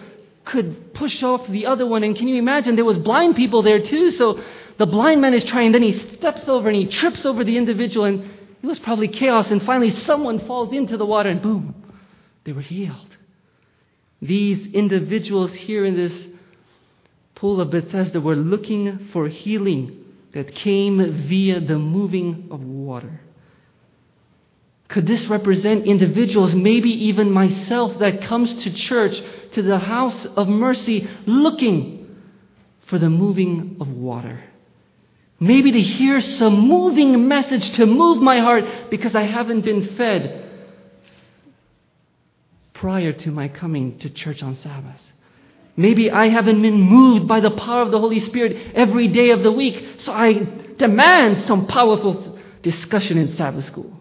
could 0.50 0.94
push 0.94 1.24
off 1.24 1.48
the 1.48 1.66
other 1.66 1.86
one 1.86 2.04
and 2.04 2.16
can 2.16 2.28
you 2.28 2.36
imagine 2.36 2.76
there 2.76 2.86
was 2.86 2.98
blind 2.98 3.36
people 3.36 3.62
there 3.64 3.82
too 3.82 4.12
so 4.12 4.42
the 4.78 4.86
blind 4.86 5.22
man 5.22 5.34
is 5.34 5.44
trying 5.44 5.72
then 5.72 5.84
he 5.84 5.94
steps 6.18 6.48
over 6.48 6.68
and 6.70 6.78
he 6.78 6.88
trips 6.88 7.26
over 7.26 7.44
the 7.44 7.58
individual 7.58 8.06
and 8.06 8.22
it 8.62 8.68
was 8.68 8.80
probably 8.80 9.08
chaos 9.08 9.50
and 9.52 9.64
finally 9.64 9.90
someone 9.90 10.40
falls 10.48 10.74
into 10.74 10.98
the 10.98 11.06
water 11.06 11.30
and 11.30 11.42
boom 11.42 11.80
they 12.50 12.54
were 12.54 12.62
healed. 12.62 13.18
These 14.22 14.74
individuals 14.74 15.54
here 15.54 15.86
in 15.86 15.96
this 15.96 16.28
pool 17.36 17.62
of 17.62 17.70
Bethesda 17.70 18.20
were 18.20 18.36
looking 18.36 19.10
for 19.14 19.28
healing 19.28 20.04
that 20.34 20.56
came 20.56 21.28
via 21.28 21.60
the 21.60 21.78
moving 21.78 22.48
of 22.52 22.64
water. 22.64 23.22
Could 24.88 25.06
this 25.06 25.28
represent 25.28 25.86
individuals, 25.86 26.56
maybe 26.56 26.90
even 27.06 27.32
myself, 27.32 28.00
that 28.00 28.24
comes 28.24 28.64
to 28.64 28.74
church, 28.74 29.22
to 29.54 29.62
the 29.62 29.80
house 29.80 30.26
of 30.36 30.48
mercy, 30.48 31.08
looking 31.26 32.18
for 32.88 33.00
the 33.00 33.10
moving 33.10 33.78
of 33.80 33.90
water? 33.90 34.44
Maybe 35.40 35.72
to 35.72 35.82
hear 35.82 36.20
some 36.20 36.68
moving 36.68 37.28
message 37.28 37.72
to 37.74 37.86
move 37.86 38.22
my 38.22 38.40
heart 38.40 38.66
because 38.90 39.16
I 39.16 39.22
haven't 39.22 39.62
been 39.62 39.96
fed 39.96 40.46
prior 42.74 43.14
to 43.14 43.32
my 43.32 43.48
coming 43.48 43.98
to 44.00 44.10
church 44.10 44.42
on 44.42 44.56
Sabbath. 44.56 45.02
Maybe 45.76 46.12
I 46.12 46.28
haven't 46.28 46.62
been 46.62 46.80
moved 46.82 47.28
by 47.28 47.40
the 47.40 47.52
power 47.52 47.82
of 47.82 47.92
the 47.92 48.00
Holy 48.00 48.20
Spirit 48.20 48.74
every 48.76 49.08
day 49.08 49.30
of 49.30 49.44
the 49.44 49.52
week, 49.52 50.00
so 50.00 50.12
I 50.12 50.34
demand 50.78 51.42
some 51.46 51.68
powerful 51.68 52.38
discussion 52.62 53.18
in 53.18 53.36
Sabbath 53.38 53.66
school. 53.66 53.99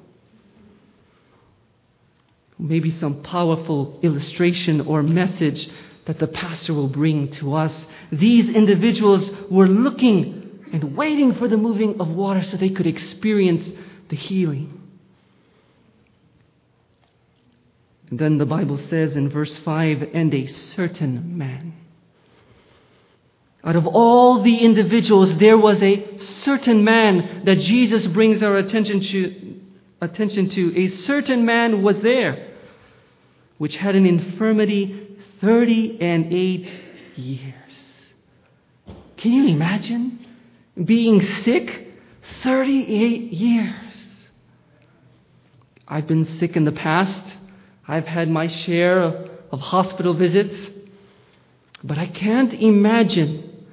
Maybe 2.59 2.91
some 2.91 3.23
powerful 3.23 4.01
illustration 4.03 4.81
or 4.81 5.03
message 5.03 5.69
that 6.07 6.19
the 6.19 6.27
pastor 6.27 6.75
will 6.75 6.89
bring 6.89 7.31
to 7.33 7.55
us. 7.55 7.87
These 8.11 8.49
individuals 8.49 9.31
were 9.51 9.69
looking 9.69 10.65
and 10.73 10.97
waiting 10.97 11.35
for 11.35 11.49
the 11.49 11.57
moving 11.57 12.01
of 12.01 12.09
water 12.09 12.43
so 12.43 12.57
they 12.57 12.71
could 12.71 12.87
experience 12.87 13.71
the 14.09 14.17
healing. 14.17 14.75
And 18.11 18.19
then 18.19 18.39
the 18.39 18.47
Bible 18.47 18.79
says 18.79 19.17
in 19.17 19.29
verse 19.29 19.57
5 19.59 20.11
and 20.15 20.35
a 20.35 20.47
certain 20.47 21.37
man. 21.37 21.75
Out 23.63 23.77
of 23.77 23.87
all 23.87 24.43
the 24.43 24.57
individuals, 24.59 25.37
there 25.37 25.59
was 25.59 25.83
a 25.83 26.19
certain 26.19 26.85
man 26.85 27.43
that 27.45 27.59
Jesus 27.59 28.07
brings 28.07 28.43
our 28.43 28.57
attention 28.57 29.01
to. 29.01 29.61
Attention 30.01 30.49
to. 30.51 30.79
A 30.79 30.87
certain 30.89 31.45
man 31.45 31.83
was 31.83 32.01
there, 32.01 32.48
which 33.59 33.77
had 33.77 33.95
an 33.95 34.07
infirmity 34.07 35.19
30 35.41 35.99
and 36.01 36.33
8 36.33 36.71
years. 37.17 37.55
Can 39.17 39.33
you 39.33 39.49
imagine 39.49 40.27
being 40.83 41.21
sick 41.43 41.89
38 42.43 43.33
years? 43.33 43.75
I've 45.87 46.07
been 46.07 46.25
sick 46.25 46.57
in 46.57 46.65
the 46.65 46.73
past. 46.73 47.23
I've 47.87 48.07
had 48.07 48.31
my 48.31 48.49
share 48.49 49.01
of, 49.01 49.61
hospital 49.61 50.13
visits, 50.13 50.71
but 51.83 51.97
I 51.97 52.07
can't 52.07 52.53
imagine 52.53 53.67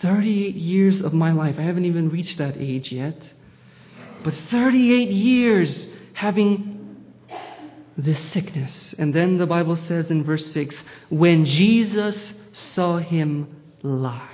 38 0.00 0.54
years 0.54 1.02
of 1.02 1.12
my 1.12 1.32
life. 1.32 1.56
I 1.58 1.62
haven't 1.62 1.84
even 1.84 2.08
reached 2.08 2.38
that 2.38 2.56
age 2.56 2.90
yet. 2.90 3.16
But 4.24 4.32
38 4.50 5.10
years 5.10 5.88
having 6.14 6.69
this 8.02 8.20
sickness. 8.30 8.94
And 8.98 9.14
then 9.14 9.38
the 9.38 9.46
Bible 9.46 9.76
says 9.76 10.10
in 10.10 10.24
verse 10.24 10.46
6 10.52 10.76
when 11.08 11.44
Jesus 11.44 12.34
saw 12.52 12.98
him 12.98 13.62
lie. 13.82 14.26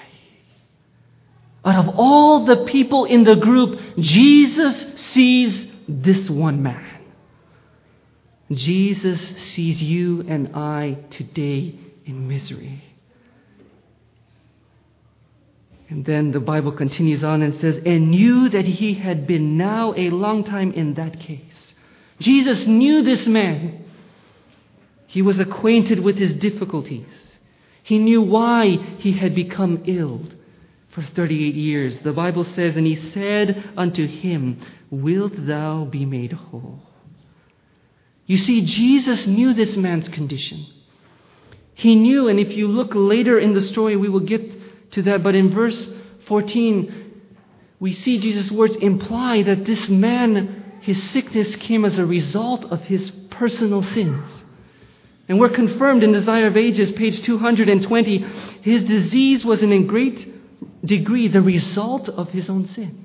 Out 1.65 1.87
of 1.87 1.95
all 1.97 2.45
the 2.45 2.65
people 2.67 3.07
in 3.07 3.25
the 3.25 3.35
group, 3.35 3.81
Jesus 3.99 5.01
sees 5.01 5.67
this 5.89 6.31
one 6.31 6.63
man. 6.63 6.85
Jesus 8.53 9.21
sees 9.53 9.83
you 9.83 10.25
and 10.29 10.55
I 10.55 10.99
today 11.11 11.75
in 12.05 12.29
misery. 12.29 12.85
And 15.89 16.05
then 16.05 16.33
the 16.33 16.41
Bible 16.41 16.73
continues 16.73 17.23
on 17.23 17.43
and 17.43 17.61
says, 17.61 17.81
and 17.85 18.11
knew 18.11 18.49
that 18.49 18.65
he 18.65 18.95
had 18.95 19.27
been 19.27 19.57
now 19.57 19.95
a 19.97 20.11
long 20.11 20.45
time 20.45 20.73
in 20.73 20.95
that 20.95 21.21
case. 21.21 21.66
Jesus 22.19 22.67
knew 22.67 23.03
this 23.03 23.27
man. 23.27 23.85
He 25.07 25.23
was 25.23 25.39
acquainted 25.39 26.01
with 26.01 26.17
his 26.17 26.35
difficulties. 26.35 27.07
He 27.83 27.99
knew 27.99 28.23
why 28.23 28.77
he 28.99 29.13
had 29.13 29.35
become 29.35 29.83
ill 29.87 30.23
for 30.91 31.03
38 31.03 31.55
years. 31.55 31.99
The 32.01 32.13
Bible 32.13 32.45
says, 32.45 32.77
and 32.77 32.87
he 32.87 32.97
said 32.97 33.71
unto 33.77 34.07
him, 34.07 34.61
Wilt 34.91 35.47
thou 35.47 35.85
be 35.85 36.05
made 36.05 36.33
whole? 36.33 36.81
You 38.27 38.39
see, 38.39 38.65
Jesus 38.65 39.27
knew 39.27 39.55
this 39.55 39.77
man's 39.77 40.09
condition. 40.09 40.67
He 41.75 41.95
knew, 41.95 42.29
and 42.29 42.41
if 42.41 42.53
you 42.53 42.69
look 42.69 42.93
later 42.95 43.39
in 43.39 43.53
the 43.53 43.61
story, 43.61 43.97
we 43.97 44.09
will 44.09 44.21
get 44.21 44.93
to 44.93 45.03
that. 45.03 45.23
But 45.23 45.35
in 45.35 45.51
verse 45.51 45.87
14, 46.27 47.23
we 47.79 47.93
see 47.93 48.19
Jesus' 48.19 48.51
words 48.51 48.75
imply 48.77 49.43
that 49.43 49.67
this 49.67 49.89
man, 49.89 50.56
his 50.81 51.03
sickness 51.11 51.57
came 51.57 51.85
as 51.85 51.99
a 51.99 52.07
result 52.07 52.65
of 52.67 52.83
his 52.83 53.11
personal 53.31 53.83
sins. 53.83 54.45
And 55.29 55.41
we're 55.41 55.51
confirmed 55.51 56.03
in 56.03 56.13
Desire 56.13 56.47
of 56.47 56.57
Ages, 56.57 56.93
page 56.93 57.23
220. 57.23 58.19
His 58.63 58.85
disease 58.85 59.45
was 59.45 59.63
in 59.63 59.73
a 59.73 59.83
great 59.83 60.85
degree 60.85 61.29
the 61.29 61.43
result 61.43 62.09
of 62.09 62.31
his 62.31 62.49
own 62.49 62.69
sin. 62.69 63.05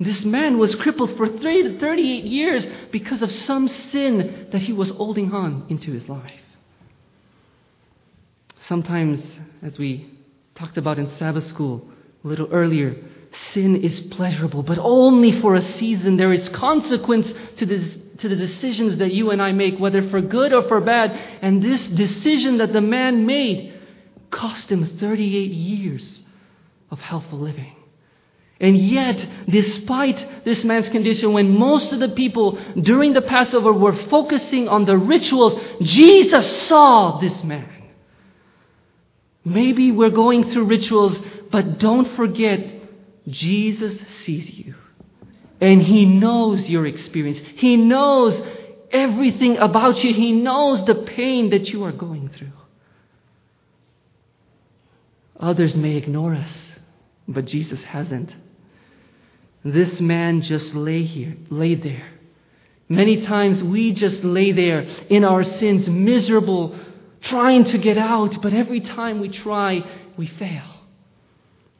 This 0.00 0.24
man 0.24 0.58
was 0.58 0.74
crippled 0.74 1.16
for 1.16 1.28
38 1.28 2.24
years 2.24 2.66
because 2.90 3.22
of 3.22 3.30
some 3.30 3.68
sin 3.68 4.48
that 4.50 4.62
he 4.62 4.72
was 4.72 4.90
holding 4.90 5.32
on 5.32 5.66
into 5.68 5.92
his 5.92 6.08
life. 6.08 6.32
Sometimes, 8.60 9.22
as 9.62 9.78
we 9.78 10.14
Talked 10.54 10.78
about 10.78 10.98
in 10.98 11.10
Sabbath 11.18 11.46
school 11.46 11.84
a 12.24 12.28
little 12.28 12.48
earlier. 12.52 12.96
Sin 13.52 13.76
is 13.76 13.98
pleasurable, 14.00 14.62
but 14.62 14.78
only 14.78 15.40
for 15.40 15.54
a 15.54 15.62
season. 15.62 16.16
There 16.16 16.32
is 16.32 16.48
consequence 16.50 17.32
to 17.56 17.66
the, 17.66 17.78
to 18.18 18.28
the 18.28 18.36
decisions 18.36 18.98
that 18.98 19.12
you 19.12 19.30
and 19.30 19.42
I 19.42 19.52
make, 19.52 19.78
whether 19.78 20.08
for 20.08 20.20
good 20.20 20.52
or 20.52 20.68
for 20.68 20.80
bad. 20.80 21.10
And 21.42 21.62
this 21.62 21.86
decision 21.88 22.58
that 22.58 22.72
the 22.72 22.80
man 22.80 23.26
made 23.26 23.74
cost 24.30 24.70
him 24.70 24.98
38 24.98 25.50
years 25.50 26.20
of 26.90 27.00
healthful 27.00 27.40
living. 27.40 27.74
And 28.60 28.78
yet, 28.78 29.26
despite 29.48 30.44
this 30.44 30.62
man's 30.64 30.88
condition, 30.88 31.32
when 31.32 31.50
most 31.50 31.92
of 31.92 31.98
the 31.98 32.10
people 32.10 32.58
during 32.80 33.12
the 33.12 33.22
Passover 33.22 33.72
were 33.72 33.96
focusing 34.06 34.68
on 34.68 34.84
the 34.84 34.96
rituals, 34.96 35.60
Jesus 35.80 36.68
saw 36.68 37.18
this 37.18 37.42
man. 37.42 37.68
Maybe 39.44 39.92
we're 39.92 40.10
going 40.10 40.50
through 40.50 40.64
rituals, 40.64 41.20
but 41.50 41.78
don't 41.78 42.16
forget, 42.16 42.73
Jesus 43.28 44.00
sees 44.24 44.50
you. 44.50 44.74
And 45.60 45.82
He 45.82 46.04
knows 46.04 46.68
your 46.68 46.86
experience. 46.86 47.40
He 47.56 47.76
knows 47.76 48.40
everything 48.90 49.56
about 49.58 50.02
you. 50.02 50.12
He 50.12 50.32
knows 50.32 50.84
the 50.84 50.94
pain 50.94 51.50
that 51.50 51.68
you 51.68 51.84
are 51.84 51.92
going 51.92 52.28
through. 52.28 52.52
Others 55.38 55.76
may 55.76 55.96
ignore 55.96 56.34
us, 56.34 56.50
but 57.26 57.44
Jesus 57.44 57.82
hasn't. 57.82 58.34
This 59.64 60.00
man 60.00 60.42
just 60.42 60.74
lay 60.74 61.04
here, 61.04 61.36
lay 61.50 61.74
there. 61.74 62.06
Many 62.88 63.22
times 63.22 63.62
we 63.62 63.92
just 63.92 64.22
lay 64.22 64.52
there 64.52 64.82
in 65.08 65.24
our 65.24 65.42
sins, 65.42 65.88
miserable, 65.88 66.78
trying 67.22 67.64
to 67.64 67.78
get 67.78 67.96
out, 67.96 68.40
but 68.42 68.52
every 68.52 68.80
time 68.80 69.20
we 69.20 69.30
try, 69.30 69.80
we 70.16 70.26
fail. 70.26 70.66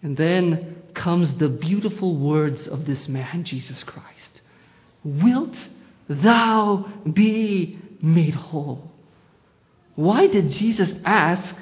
And 0.03 0.17
then 0.17 0.83
comes 0.95 1.37
the 1.39 1.49
beautiful 1.49 2.17
words 2.17 2.69
of 2.69 2.87
this 2.87 3.09
man, 3.09 3.45
Jesus 3.45 3.83
Christ 3.83 4.41
Wilt 5.05 5.55
thou 6.09 6.91
be 7.11 7.79
made 8.01 8.35
whole? 8.35 8.91
Why 9.95 10.27
did 10.27 10.51
Jesus 10.51 10.91
ask 11.05 11.55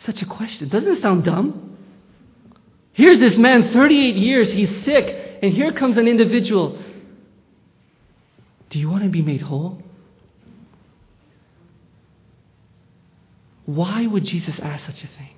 such 0.00 0.20
a 0.22 0.26
question? 0.26 0.68
Doesn't 0.68 0.92
it 0.92 1.00
sound 1.00 1.24
dumb? 1.24 1.78
Here's 2.92 3.18
this 3.18 3.38
man, 3.38 3.72
38 3.72 4.16
years, 4.16 4.52
he's 4.52 4.84
sick, 4.84 5.38
and 5.42 5.52
here 5.52 5.72
comes 5.72 5.96
an 5.96 6.06
individual. 6.06 6.78
Do 8.68 8.78
you 8.78 8.90
want 8.90 9.04
to 9.04 9.08
be 9.08 9.22
made 9.22 9.40
whole? 9.40 9.82
Why 13.64 14.06
would 14.06 14.24
Jesus 14.24 14.58
ask 14.60 14.84
such 14.84 15.02
a 15.02 15.06
thing? 15.06 15.30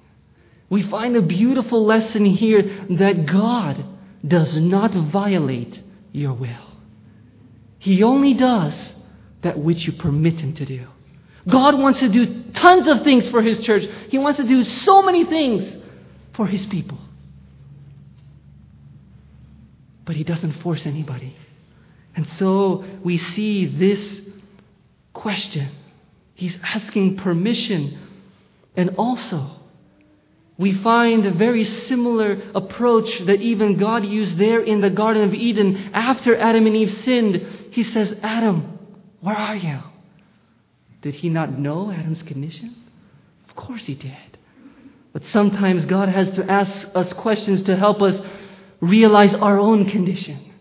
We 0.68 0.82
find 0.82 1.14
a 1.14 1.22
beautiful 1.22 1.86
lesson 1.86 2.24
here 2.24 2.73
that 2.90 3.26
God 3.26 3.84
does 4.26 4.60
not 4.60 4.92
violate 4.92 5.80
your 6.12 6.32
will. 6.32 6.72
He 7.78 8.02
only 8.02 8.34
does 8.34 8.92
that 9.42 9.58
which 9.58 9.86
you 9.86 9.92
permit 9.92 10.40
Him 10.40 10.54
to 10.54 10.64
do. 10.64 10.86
God 11.46 11.78
wants 11.78 11.98
to 11.98 12.08
do 12.08 12.44
tons 12.54 12.86
of 12.86 13.02
things 13.02 13.28
for 13.28 13.42
His 13.42 13.58
church. 13.60 13.84
He 14.08 14.18
wants 14.18 14.38
to 14.38 14.44
do 14.44 14.64
so 14.64 15.02
many 15.02 15.24
things 15.24 15.84
for 16.32 16.46
His 16.46 16.64
people. 16.66 16.98
But 20.06 20.16
He 20.16 20.24
doesn't 20.24 20.52
force 20.62 20.86
anybody. 20.86 21.36
And 22.16 22.26
so 22.30 22.84
we 23.02 23.18
see 23.18 23.66
this 23.66 24.22
question. 25.12 25.70
He's 26.34 26.56
asking 26.62 27.16
permission 27.16 27.98
and 28.76 28.94
also, 28.96 29.50
we 30.56 30.72
find 30.82 31.26
a 31.26 31.32
very 31.32 31.64
similar 31.64 32.40
approach 32.54 33.18
that 33.26 33.40
even 33.40 33.76
God 33.76 34.04
used 34.04 34.38
there 34.38 34.60
in 34.60 34.80
the 34.80 34.90
Garden 34.90 35.24
of 35.24 35.34
Eden 35.34 35.90
after 35.92 36.36
Adam 36.36 36.66
and 36.66 36.76
Eve 36.76 36.92
sinned. 37.02 37.68
He 37.72 37.82
says, 37.82 38.16
Adam, 38.22 38.78
where 39.20 39.36
are 39.36 39.56
you? 39.56 39.80
Did 41.02 41.16
he 41.16 41.28
not 41.28 41.58
know 41.58 41.90
Adam's 41.90 42.22
condition? 42.22 42.76
Of 43.48 43.56
course 43.56 43.84
he 43.84 43.94
did. 43.94 44.38
But 45.12 45.24
sometimes 45.26 45.84
God 45.86 46.08
has 46.08 46.30
to 46.32 46.50
ask 46.50 46.88
us 46.94 47.12
questions 47.14 47.62
to 47.62 47.76
help 47.76 48.00
us 48.00 48.20
realize 48.80 49.34
our 49.34 49.58
own 49.58 49.90
condition. 49.90 50.52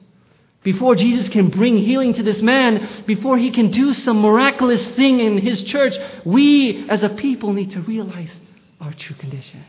Before 0.64 0.96
Jesus 0.96 1.30
can 1.30 1.50
bring 1.50 1.78
healing 1.78 2.14
to 2.14 2.24
this 2.24 2.42
man, 2.42 3.04
before 3.06 3.38
he 3.38 3.52
can 3.52 3.70
do 3.70 3.94
some 3.94 4.22
miraculous 4.22 4.84
thing 4.92 5.20
in 5.20 5.38
his 5.38 5.62
church, 5.64 5.96
we 6.26 6.90
as 6.90 7.04
a 7.04 7.10
people 7.10 7.54
need 7.54 7.72
to 7.72 7.82
realize 7.82 8.32
our 8.80 8.94
true 8.94 9.16
condition. 9.18 9.64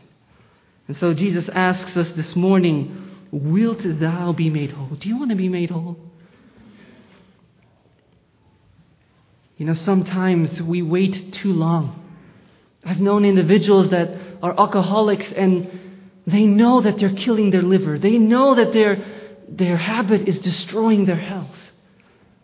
And 0.87 0.97
so 0.97 1.13
Jesus 1.13 1.49
asks 1.49 1.95
us 1.97 2.11
this 2.11 2.35
morning, 2.35 3.01
Wilt 3.31 3.81
thou 3.83 4.31
be 4.33 4.49
made 4.49 4.71
whole? 4.71 4.95
Do 4.95 5.09
you 5.09 5.17
want 5.17 5.31
to 5.31 5.35
be 5.35 5.49
made 5.49 5.71
whole? 5.71 5.97
You 9.57 9.65
know, 9.65 9.73
sometimes 9.73 10.61
we 10.61 10.81
wait 10.81 11.33
too 11.33 11.51
long. 11.51 12.01
I've 12.83 12.99
known 12.99 13.25
individuals 13.25 13.89
that 13.89 14.09
are 14.43 14.57
alcoholics 14.57 15.31
and 15.31 15.81
they 16.27 16.45
know 16.45 16.81
that 16.81 16.97
they're 16.97 17.15
killing 17.15 17.51
their 17.51 17.61
liver. 17.61 17.97
They 17.97 18.17
know 18.17 18.55
that 18.55 18.73
they're 18.73 19.03
their 19.47 19.77
habit 19.77 20.27
is 20.27 20.39
destroying 20.39 21.05
their 21.05 21.15
health. 21.19 21.55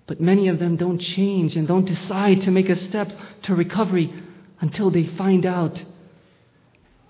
But 0.08 0.20
many 0.20 0.48
of 0.50 0.60
them 0.60 0.76
don't 0.76 1.00
change 1.00 1.56
and 1.56 1.68
don't 1.68 1.86
decide 1.86 2.42
to 2.42 2.52
make 2.52 2.70
a 2.70 2.76
step 2.76 3.12
to 3.44 3.56
recovery 3.56 4.14
until 4.60 4.92
they 4.92 5.06
find 5.06 5.46
out 5.46 5.84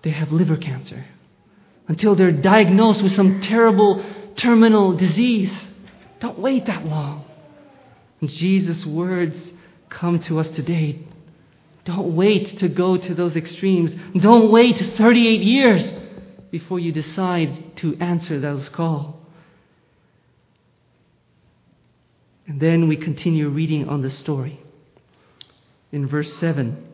they 0.04 0.12
have 0.12 0.32
liver 0.32 0.58
cancer, 0.58 1.06
until 1.92 2.16
they're 2.16 2.32
diagnosed 2.32 3.04
with 3.04 3.12
some 3.12 3.42
terrible 3.42 4.02
terminal 4.38 4.96
disease. 4.96 5.52
Don't 6.22 6.40
wait 6.40 6.66
that 6.68 6.86
long. 6.86 7.26
And 8.22 8.30
Jesus' 8.30 8.86
words 8.86 9.52
come 9.90 10.22
to 10.22 10.40
us 10.40 10.48
today. 10.52 11.02
Don't 11.84 12.16
wait 12.16 12.60
to 12.60 12.70
go 12.70 12.96
to 12.96 13.14
those 13.14 13.36
extremes. 13.36 13.94
Don't 14.18 14.50
wait 14.54 14.78
38 14.96 15.42
years 15.42 15.84
before 16.50 16.80
you 16.80 16.94
decide 16.94 17.76
to 17.80 17.98
answer 17.98 18.40
those 18.40 18.70
calls. 18.70 19.14
And 22.48 22.62
then 22.62 22.88
we 22.88 22.96
continue 22.96 23.50
reading 23.50 23.90
on 23.90 24.02
the 24.02 24.12
story. 24.12 24.62
In 25.92 26.08
verse 26.08 26.34
7, 26.38 26.88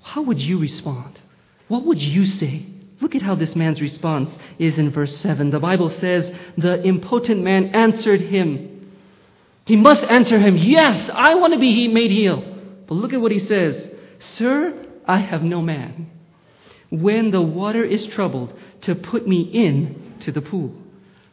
how 0.00 0.22
would 0.22 0.40
you 0.40 0.58
respond? 0.58 1.20
What 1.68 1.84
would 1.84 2.00
you 2.00 2.24
say? 2.24 2.68
Look 3.00 3.14
at 3.14 3.22
how 3.22 3.34
this 3.34 3.54
man's 3.54 3.80
response 3.80 4.30
is 4.58 4.78
in 4.78 4.90
verse 4.90 5.16
7. 5.18 5.50
The 5.50 5.60
Bible 5.60 5.90
says, 5.90 6.32
The 6.56 6.82
impotent 6.82 7.42
man 7.42 7.66
answered 7.74 8.20
him. 8.20 8.90
He 9.66 9.76
must 9.76 10.02
answer 10.04 10.38
him, 10.38 10.56
Yes, 10.56 11.10
I 11.12 11.34
want 11.34 11.52
to 11.52 11.60
be 11.60 11.88
made 11.88 12.10
heal. 12.10 12.54
But 12.86 12.94
look 12.94 13.12
at 13.12 13.20
what 13.20 13.32
he 13.32 13.38
says 13.38 13.90
Sir, 14.18 14.86
I 15.06 15.18
have 15.18 15.42
no 15.42 15.60
man. 15.60 16.10
When 16.88 17.32
the 17.32 17.42
water 17.42 17.84
is 17.84 18.06
troubled, 18.06 18.54
to 18.82 18.94
put 18.94 19.26
me 19.26 19.42
in 19.42 20.14
to 20.20 20.32
the 20.32 20.40
pool. 20.40 20.72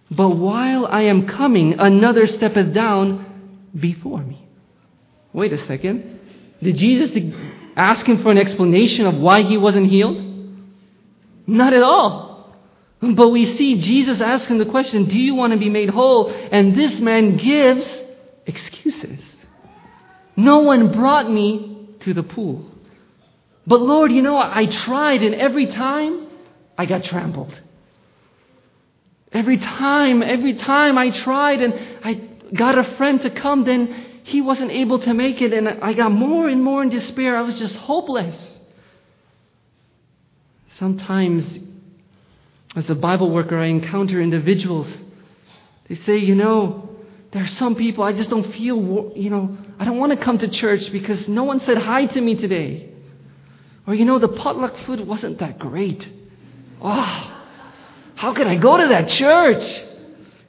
But 0.09 0.29
while 0.29 0.85
I 0.87 1.03
am 1.03 1.27
coming, 1.27 1.79
another 1.79 2.27
steppeth 2.27 2.73
down 2.73 3.69
before 3.79 4.21
me. 4.21 4.45
Wait 5.31 5.53
a 5.53 5.65
second. 5.65 6.19
Did 6.61 6.75
Jesus 6.75 7.11
ask 7.75 8.05
him 8.05 8.21
for 8.21 8.31
an 8.31 8.37
explanation 8.37 9.05
of 9.05 9.15
why 9.15 9.43
he 9.43 9.57
wasn't 9.57 9.87
healed? 9.87 10.22
Not 11.45 11.73
at 11.73 11.83
all. 11.83 12.33
But 13.01 13.29
we 13.29 13.45
see 13.45 13.79
Jesus 13.79 14.21
asking 14.21 14.59
the 14.59 14.65
question, 14.65 15.05
Do 15.05 15.17
you 15.17 15.35
want 15.35 15.51
to 15.53 15.59
be 15.59 15.69
made 15.69 15.89
whole? 15.89 16.29
And 16.29 16.75
this 16.75 16.99
man 16.99 17.35
gives 17.35 17.85
excuses. 18.45 19.19
No 20.37 20.59
one 20.59 20.93
brought 20.93 21.29
me 21.29 21.89
to 22.01 22.13
the 22.13 22.23
pool. 22.23 22.65
But 23.67 23.81
Lord, 23.81 24.11
you 24.11 24.21
know, 24.21 24.37
I 24.37 24.65
tried, 24.65 25.21
and 25.21 25.35
every 25.35 25.67
time 25.67 26.27
I 26.77 26.85
got 26.85 27.03
trampled. 27.03 27.53
Every 29.31 29.57
time, 29.57 30.21
every 30.21 30.55
time 30.55 30.97
I 30.97 31.09
tried 31.09 31.61
and 31.61 31.73
I 32.03 32.13
got 32.53 32.77
a 32.77 32.95
friend 32.97 33.21
to 33.21 33.29
come, 33.29 33.63
then 33.63 34.05
he 34.23 34.41
wasn't 34.41 34.71
able 34.71 34.99
to 34.99 35.13
make 35.13 35.41
it, 35.41 35.53
and 35.53 35.67
I 35.67 35.93
got 35.93 36.11
more 36.11 36.47
and 36.47 36.63
more 36.63 36.81
in 36.83 36.89
despair. 36.89 37.35
I 37.35 37.41
was 37.41 37.57
just 37.57 37.75
hopeless. 37.75 38.52
Sometimes, 40.79 41.59
as 42.75 42.89
a 42.89 42.95
Bible 42.95 43.29
worker, 43.29 43.57
I 43.57 43.67
encounter 43.67 44.21
individuals. 44.21 44.87
They 45.87 45.95
say, 45.95 46.17
you 46.17 46.35
know, 46.35 46.89
there 47.31 47.43
are 47.43 47.47
some 47.47 47.75
people 47.75 48.03
I 48.03 48.13
just 48.13 48.29
don't 48.29 48.51
feel, 48.53 49.11
you 49.15 49.29
know, 49.29 49.57
I 49.79 49.85
don't 49.85 49.97
want 49.97 50.11
to 50.11 50.17
come 50.17 50.37
to 50.39 50.47
church 50.47 50.91
because 50.91 51.27
no 51.27 51.43
one 51.43 51.59
said 51.59 51.77
hi 51.77 52.05
to 52.05 52.21
me 52.21 52.35
today. 52.35 52.89
Or, 53.85 53.93
you 53.93 54.05
know, 54.05 54.19
the 54.19 54.29
potluck 54.29 54.77
food 54.85 55.05
wasn't 55.05 55.39
that 55.39 55.59
great. 55.59 56.09
Oh, 56.81 57.41
how 58.15 58.33
can 58.33 58.47
I 58.47 58.55
go 58.55 58.77
to 58.77 58.87
that 58.87 59.09
church? 59.09 59.83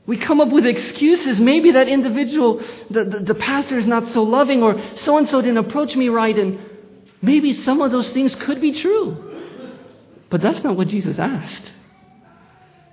We 0.06 0.18
come 0.18 0.40
up 0.40 0.50
with 0.50 0.66
excuses. 0.66 1.40
Maybe 1.40 1.72
that 1.72 1.88
individual, 1.88 2.62
the, 2.90 3.04
the, 3.04 3.18
the 3.20 3.34
pastor 3.34 3.78
is 3.78 3.86
not 3.86 4.08
so 4.12 4.22
loving, 4.22 4.62
or 4.62 4.80
so 4.96 5.16
and 5.18 5.28
so 5.28 5.40
didn't 5.40 5.58
approach 5.58 5.96
me 5.96 6.08
right, 6.08 6.38
and 6.38 6.58
maybe 7.22 7.54
some 7.62 7.80
of 7.80 7.90
those 7.90 8.10
things 8.10 8.34
could 8.34 8.60
be 8.60 8.72
true. 8.80 9.33
But 10.34 10.42
that's 10.42 10.64
not 10.64 10.76
what 10.76 10.88
Jesus 10.88 11.16
asked. 11.16 11.70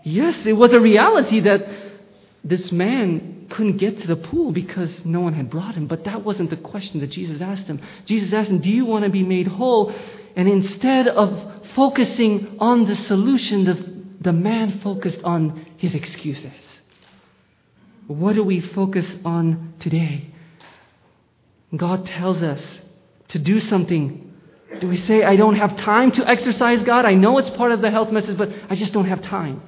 Yes, 0.03 0.45
it 0.45 0.53
was 0.53 0.73
a 0.73 0.79
reality 0.79 1.39
that 1.39 1.67
this 2.43 2.71
man 2.71 3.47
couldn't 3.49 3.77
get 3.77 3.97
to 4.01 4.05
the 4.05 4.15
pool 4.15 4.51
because 4.51 5.03
no 5.05 5.21
one 5.21 5.33
had 5.33 5.49
brought 5.49 5.73
him. 5.73 5.87
But 5.87 6.03
that 6.03 6.23
wasn't 6.23 6.51
the 6.51 6.57
question 6.57 6.99
that 6.99 7.07
Jesus 7.07 7.41
asked 7.41 7.65
him. 7.65 7.81
Jesus 8.05 8.31
asked 8.31 8.51
him, 8.51 8.61
Do 8.61 8.69
you 8.69 8.85
want 8.85 9.05
to 9.05 9.09
be 9.09 9.23
made 9.23 9.47
whole? 9.47 9.91
And 10.35 10.47
instead 10.47 11.07
of 11.07 11.65
focusing 11.73 12.57
on 12.59 12.85
the 12.85 12.95
solution, 12.95 13.65
the, 13.65 14.03
the 14.21 14.33
man 14.33 14.79
focused 14.81 15.23
on 15.23 15.65
his 15.77 15.95
excuses. 15.95 16.53
What 18.05 18.35
do 18.35 18.43
we 18.43 18.59
focus 18.59 19.15
on 19.25 19.73
today? 19.79 20.27
God 21.75 22.05
tells 22.05 22.43
us 22.43 22.63
to 23.29 23.39
do 23.39 23.59
something. 23.61 24.30
Do 24.79 24.87
we 24.87 24.97
say, 24.97 25.23
I 25.23 25.35
don't 25.35 25.55
have 25.55 25.77
time 25.77 26.11
to 26.11 26.27
exercise 26.27 26.81
God? 26.83 27.05
I 27.05 27.13
know 27.13 27.37
it's 27.37 27.49
part 27.49 27.71
of 27.71 27.81
the 27.81 27.91
health 27.91 28.11
message, 28.11 28.37
but 28.37 28.49
I 28.69 28.75
just 28.75 28.93
don't 28.93 29.05
have 29.05 29.21
time. 29.21 29.61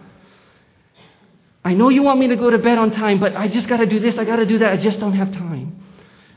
I 1.65 1.73
know 1.73 1.89
you 1.89 2.03
want 2.03 2.19
me 2.19 2.27
to 2.27 2.35
go 2.35 2.49
to 2.49 2.57
bed 2.57 2.77
on 2.77 2.91
time, 2.91 3.19
but 3.19 3.35
I 3.35 3.47
just 3.47 3.67
got 3.67 3.77
to 3.77 3.85
do 3.85 3.99
this, 3.99 4.17
I 4.17 4.25
got 4.25 4.37
to 4.37 4.45
do 4.45 4.59
that, 4.59 4.73
I 4.73 4.77
just 4.77 4.99
don't 4.99 5.13
have 5.13 5.31
time. 5.33 5.81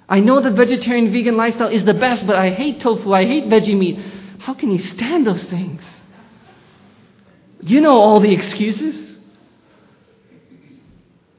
I 0.09 0.20
know 0.20 0.40
the 0.40 0.52
vegetarian 0.52 1.12
vegan 1.12 1.37
lifestyle 1.37 1.68
is 1.68 1.85
the 1.85 1.94
best, 1.94 2.26
but 2.26 2.37
I 2.37 2.50
hate 2.50 2.81
tofu, 2.81 3.12
I 3.12 3.24
hate 3.24 3.44
veggie 3.44 3.76
meat. 3.76 3.98
How 4.38 4.55
can 4.55 4.70
you 4.70 4.79
stand 4.79 5.26
those 5.26 5.42
things? 5.44 5.83
You 7.61 7.81
know 7.81 7.96
all 7.98 8.20
the 8.20 8.33
excuses. 8.33 9.16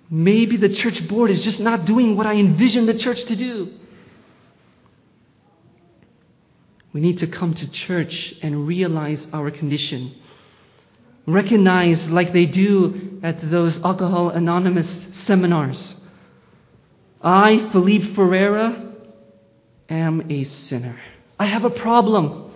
Maybe 0.09 0.57
the 0.57 0.69
church 0.69 1.07
board 1.07 1.31
is 1.31 1.41
just 1.41 1.59
not 1.59 1.85
doing 1.85 2.17
what 2.17 2.25
I 2.25 2.35
envision 2.35 2.85
the 2.85 2.97
church 2.97 3.23
to 3.25 3.35
do. 3.35 3.73
We 6.97 7.01
need 7.01 7.19
to 7.19 7.27
come 7.27 7.53
to 7.53 7.69
church 7.69 8.33
and 8.41 8.65
realize 8.65 9.27
our 9.31 9.51
condition. 9.51 10.15
Recognize, 11.27 12.09
like 12.09 12.33
they 12.33 12.47
do 12.47 13.19
at 13.21 13.51
those 13.51 13.77
Alcohol 13.83 14.31
Anonymous 14.31 15.05
seminars, 15.27 15.93
I, 17.21 17.69
Felipe 17.71 18.15
Ferreira, 18.15 18.95
am 19.87 20.31
a 20.31 20.45
sinner. 20.45 20.99
I 21.37 21.45
have 21.45 21.65
a 21.65 21.69
problem. 21.69 22.51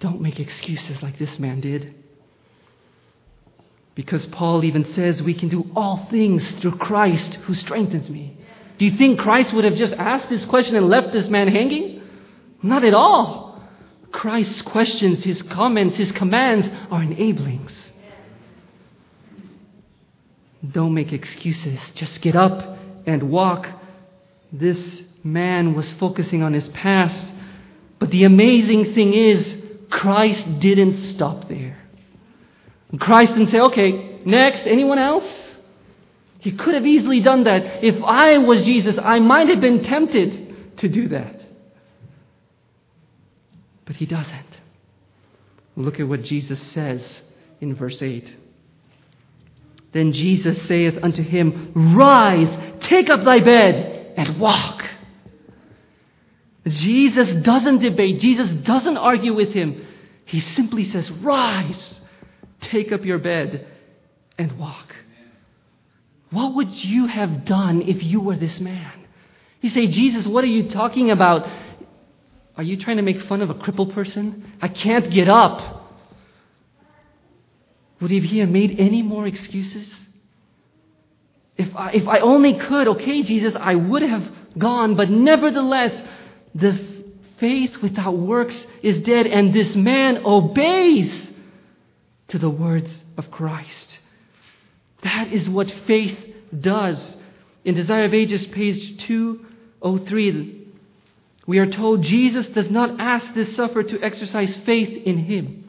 Don't 0.00 0.20
make 0.20 0.40
excuses 0.40 1.00
like 1.00 1.20
this 1.20 1.38
man 1.38 1.60
did. 1.60 1.94
Because 3.94 4.26
Paul 4.26 4.64
even 4.64 4.92
says 4.92 5.22
we 5.22 5.34
can 5.34 5.50
do 5.50 5.70
all 5.76 6.08
things 6.10 6.50
through 6.54 6.78
Christ 6.78 7.34
who 7.44 7.54
strengthens 7.54 8.10
me. 8.10 8.36
Do 8.76 8.86
you 8.86 8.96
think 8.96 9.20
Christ 9.20 9.52
would 9.52 9.64
have 9.64 9.76
just 9.76 9.92
asked 9.92 10.28
this 10.28 10.44
question 10.46 10.74
and 10.74 10.88
left 10.88 11.12
this 11.12 11.28
man 11.28 11.46
hanging? 11.46 11.97
Not 12.62 12.84
at 12.84 12.94
all. 12.94 13.62
Christ's 14.10 14.62
questions, 14.62 15.22
his 15.22 15.42
comments, 15.42 15.96
his 15.96 16.12
commands 16.12 16.66
are 16.90 17.02
enablings. 17.02 17.72
Don't 20.68 20.94
make 20.94 21.12
excuses. 21.12 21.78
Just 21.94 22.20
get 22.20 22.34
up 22.34 22.78
and 23.06 23.30
walk. 23.30 23.68
This 24.52 25.02
man 25.22 25.74
was 25.74 25.90
focusing 25.92 26.42
on 26.42 26.52
his 26.52 26.68
past. 26.70 27.32
But 27.98 28.10
the 28.10 28.24
amazing 28.24 28.94
thing 28.94 29.12
is, 29.12 29.56
Christ 29.90 30.60
didn't 30.60 30.96
stop 31.04 31.48
there. 31.48 31.78
Christ 32.98 33.34
didn't 33.34 33.50
say, 33.50 33.60
okay, 33.60 34.20
next, 34.24 34.60
anyone 34.60 34.98
else? 34.98 35.30
He 36.40 36.52
could 36.52 36.74
have 36.74 36.86
easily 36.86 37.20
done 37.20 37.44
that. 37.44 37.84
If 37.84 38.02
I 38.02 38.38
was 38.38 38.62
Jesus, 38.62 38.96
I 39.02 39.18
might 39.18 39.48
have 39.48 39.60
been 39.60 39.82
tempted 39.82 40.78
to 40.78 40.88
do 40.88 41.08
that. 41.08 41.37
But 43.88 43.96
he 43.96 44.04
doesn't. 44.04 44.58
Look 45.76 45.98
at 45.98 46.06
what 46.06 46.22
Jesus 46.22 46.60
says 46.60 47.02
in 47.58 47.74
verse 47.74 48.02
8. 48.02 48.36
Then 49.92 50.12
Jesus 50.12 50.60
saith 50.68 51.02
unto 51.02 51.22
him, 51.22 51.72
Rise, 51.96 52.76
take 52.80 53.08
up 53.08 53.24
thy 53.24 53.40
bed, 53.40 54.12
and 54.14 54.38
walk. 54.38 54.84
Jesus 56.66 57.32
doesn't 57.32 57.78
debate. 57.78 58.20
Jesus 58.20 58.50
doesn't 58.50 58.98
argue 58.98 59.34
with 59.34 59.54
him. 59.54 59.86
He 60.26 60.40
simply 60.40 60.84
says, 60.84 61.10
Rise, 61.10 61.98
take 62.60 62.92
up 62.92 63.06
your 63.06 63.18
bed, 63.18 63.66
and 64.36 64.58
walk. 64.58 64.94
What 66.30 66.56
would 66.56 66.84
you 66.84 67.06
have 67.06 67.46
done 67.46 67.80
if 67.80 68.04
you 68.04 68.20
were 68.20 68.36
this 68.36 68.60
man? 68.60 68.92
You 69.62 69.70
say, 69.70 69.86
Jesus, 69.86 70.26
what 70.26 70.44
are 70.44 70.48
you 70.48 70.68
talking 70.68 71.10
about? 71.10 71.48
Are 72.58 72.64
you 72.64 72.76
trying 72.76 72.96
to 72.96 73.04
make 73.04 73.22
fun 73.22 73.40
of 73.40 73.50
a 73.50 73.54
crippled 73.54 73.94
person? 73.94 74.52
I 74.60 74.66
can't 74.66 75.10
get 75.12 75.28
up. 75.28 75.94
Would 78.00 78.10
he 78.10 78.40
have 78.40 78.48
made 78.48 78.80
any 78.80 79.00
more 79.00 79.28
excuses? 79.28 79.88
If 81.56 81.74
I, 81.76 81.92
if 81.92 82.08
I 82.08 82.18
only 82.18 82.58
could, 82.58 82.88
okay, 82.88 83.22
Jesus, 83.22 83.54
I 83.58 83.76
would 83.76 84.02
have 84.02 84.28
gone, 84.56 84.96
but 84.96 85.08
nevertheless, 85.08 85.92
the 86.52 86.78
faith 87.38 87.80
without 87.80 88.18
works 88.18 88.66
is 88.82 89.02
dead, 89.02 89.26
and 89.26 89.54
this 89.54 89.76
man 89.76 90.24
obeys 90.24 91.28
to 92.28 92.38
the 92.38 92.50
words 92.50 93.04
of 93.16 93.30
Christ. 93.30 94.00
That 95.02 95.32
is 95.32 95.48
what 95.48 95.70
faith 95.86 96.18
does. 96.58 97.16
In 97.64 97.76
Desire 97.76 98.04
of 98.06 98.14
Ages, 98.14 98.46
page 98.46 98.98
203, 99.04 100.57
we 101.48 101.58
are 101.58 101.66
told 101.66 102.02
Jesus 102.02 102.46
does 102.48 102.70
not 102.70 103.00
ask 103.00 103.32
this 103.32 103.56
sufferer 103.56 103.82
to 103.82 104.02
exercise 104.02 104.54
faith 104.66 105.06
in 105.06 105.16
him. 105.16 105.64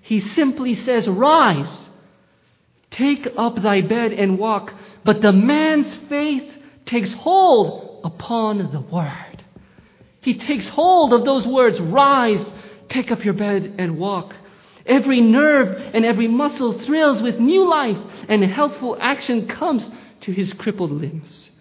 He 0.00 0.18
simply 0.18 0.74
says, 0.74 1.06
Rise, 1.06 1.88
take 2.90 3.28
up 3.36 3.62
thy 3.62 3.80
bed 3.80 4.12
and 4.12 4.40
walk. 4.40 4.74
But 5.04 5.22
the 5.22 5.30
man's 5.32 5.94
faith 6.08 6.52
takes 6.84 7.12
hold 7.12 8.00
upon 8.02 8.72
the 8.72 8.80
word. 8.80 9.44
He 10.20 10.36
takes 10.36 10.66
hold 10.66 11.12
of 11.12 11.24
those 11.24 11.46
words 11.46 11.78
rise, 11.80 12.44
take 12.88 13.12
up 13.12 13.24
your 13.24 13.34
bed 13.34 13.76
and 13.78 13.98
walk. 13.98 14.34
Every 14.84 15.20
nerve 15.20 15.92
and 15.94 16.04
every 16.04 16.26
muscle 16.26 16.76
thrills 16.80 17.22
with 17.22 17.38
new 17.38 17.70
life, 17.70 17.98
and 18.28 18.42
healthful 18.42 18.98
action 19.00 19.46
comes 19.46 19.88
to 20.22 20.32
his 20.32 20.52
crippled 20.54 20.90
limbs. 20.90 21.52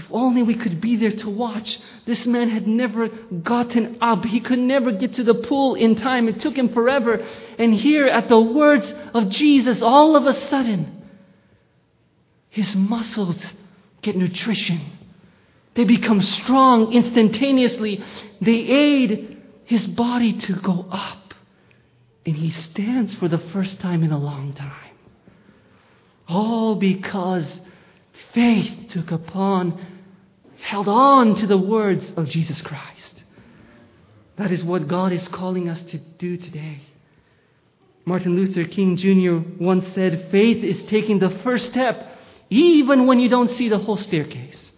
If 0.00 0.06
only 0.10 0.42
we 0.42 0.54
could 0.54 0.80
be 0.80 0.96
there 0.96 1.12
to 1.12 1.28
watch. 1.28 1.78
This 2.06 2.24
man 2.24 2.48
had 2.48 2.66
never 2.66 3.08
gotten 3.08 3.98
up. 4.00 4.24
He 4.24 4.40
could 4.40 4.58
never 4.58 4.92
get 4.92 5.14
to 5.14 5.24
the 5.24 5.34
pool 5.34 5.74
in 5.74 5.94
time. 5.94 6.26
It 6.26 6.40
took 6.40 6.56
him 6.56 6.70
forever. 6.70 7.22
And 7.58 7.74
here, 7.74 8.06
at 8.06 8.30
the 8.30 8.40
words 8.40 8.90
of 9.12 9.28
Jesus, 9.28 9.82
all 9.82 10.16
of 10.16 10.24
a 10.24 10.32
sudden, 10.48 11.02
his 12.48 12.74
muscles 12.74 13.36
get 14.00 14.16
nutrition. 14.16 14.80
They 15.74 15.84
become 15.84 16.22
strong 16.22 16.94
instantaneously. 16.94 18.02
They 18.40 18.52
aid 18.52 19.42
his 19.66 19.86
body 19.86 20.32
to 20.32 20.54
go 20.54 20.86
up. 20.90 21.34
And 22.24 22.34
he 22.34 22.52
stands 22.52 23.14
for 23.16 23.28
the 23.28 23.38
first 23.52 23.80
time 23.80 24.02
in 24.02 24.12
a 24.12 24.18
long 24.18 24.54
time. 24.54 24.96
All 26.26 26.74
because 26.76 27.60
faith 28.32 28.90
took 28.90 29.10
upon, 29.10 29.84
held 30.60 30.88
on 30.88 31.34
to 31.36 31.46
the 31.46 31.58
words 31.58 32.12
of 32.16 32.28
Jesus 32.28 32.60
Christ. 32.60 33.24
That 34.36 34.52
is 34.52 34.64
what 34.64 34.88
God 34.88 35.12
is 35.12 35.26
calling 35.28 35.68
us 35.68 35.80
to 35.82 35.98
do 35.98 36.36
today. 36.36 36.80
Martin 38.04 38.34
Luther 38.34 38.64
King 38.64 38.96
Jr. 38.96 39.62
once 39.62 39.86
said, 39.88 40.28
Faith 40.30 40.64
is 40.64 40.82
taking 40.84 41.18
the 41.18 41.30
first 41.44 41.66
step, 41.66 42.16
even 42.48 43.06
when 43.06 43.20
you 43.20 43.28
don't 43.28 43.50
see 43.50 43.68
the 43.68 43.78
whole 43.78 43.98
staircase. 43.98 44.70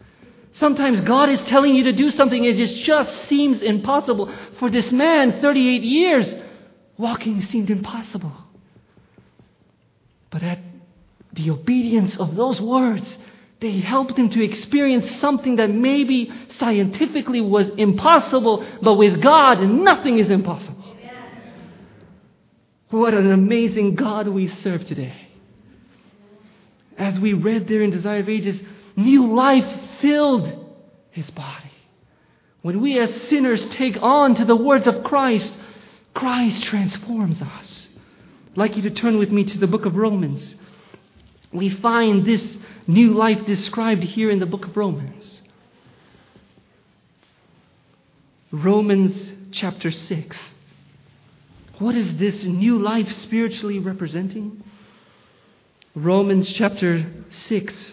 Sometimes 0.54 1.00
God 1.00 1.30
is 1.30 1.40
telling 1.42 1.74
you 1.74 1.84
to 1.84 1.92
do 1.92 2.10
something, 2.10 2.44
it 2.44 2.56
just, 2.56 3.28
seems 3.28 3.62
impossible. 3.62 4.30
For 4.58 4.70
this 4.70 4.92
man, 4.92 5.40
38 5.40 5.82
years, 5.82 6.34
walking 6.98 7.40
seemed 7.42 7.70
impossible. 7.70 8.32
But 10.30 10.42
at 10.42 10.58
the 11.32 11.50
obedience 11.50 12.16
of 12.16 12.34
those 12.34 12.60
words, 12.60 13.16
they 13.62 13.78
helped 13.78 14.18
him 14.18 14.28
to 14.28 14.44
experience 14.44 15.08
something 15.20 15.56
that 15.56 15.70
maybe 15.70 16.30
scientifically 16.58 17.40
was 17.40 17.70
impossible, 17.78 18.66
but 18.82 18.94
with 18.94 19.22
God, 19.22 19.62
nothing 19.62 20.18
is 20.18 20.30
impossible. 20.30 20.82
What 22.90 23.14
an 23.14 23.32
amazing 23.32 23.94
God 23.94 24.28
we 24.28 24.48
serve 24.48 24.86
today. 24.86 25.16
As 26.98 27.18
we 27.18 27.32
read 27.32 27.66
there 27.66 27.80
in 27.80 27.90
Desire 27.90 28.20
of 28.20 28.28
Ages, 28.28 28.60
new 28.96 29.32
life 29.32 29.80
filled 30.02 30.52
his 31.10 31.30
body. 31.30 31.72
When 32.60 32.82
we 32.82 32.98
as 32.98 33.14
sinners 33.28 33.64
take 33.66 33.96
on 34.02 34.34
to 34.34 34.44
the 34.44 34.56
words 34.56 34.86
of 34.86 35.04
Christ, 35.04 35.50
Christ 36.14 36.64
transforms 36.64 37.40
us. 37.40 37.86
I'd 38.50 38.58
like 38.58 38.76
you 38.76 38.82
to 38.82 38.90
turn 38.90 39.18
with 39.18 39.30
me 39.30 39.44
to 39.44 39.58
the 39.58 39.66
book 39.66 39.86
of 39.86 39.96
Romans. 39.96 40.54
We 41.52 41.70
find 41.70 42.24
this 42.24 42.58
new 42.86 43.12
life 43.12 43.44
described 43.46 44.02
here 44.02 44.30
in 44.30 44.38
the 44.38 44.46
book 44.46 44.66
of 44.66 44.76
Romans. 44.76 45.40
Romans 48.50 49.32
chapter 49.50 49.90
6. 49.90 50.38
What 51.78 51.94
is 51.94 52.16
this 52.16 52.44
new 52.44 52.78
life 52.78 53.10
spiritually 53.12 53.78
representing? 53.78 54.62
Romans 55.94 56.50
chapter 56.52 57.06
6. 57.30 57.92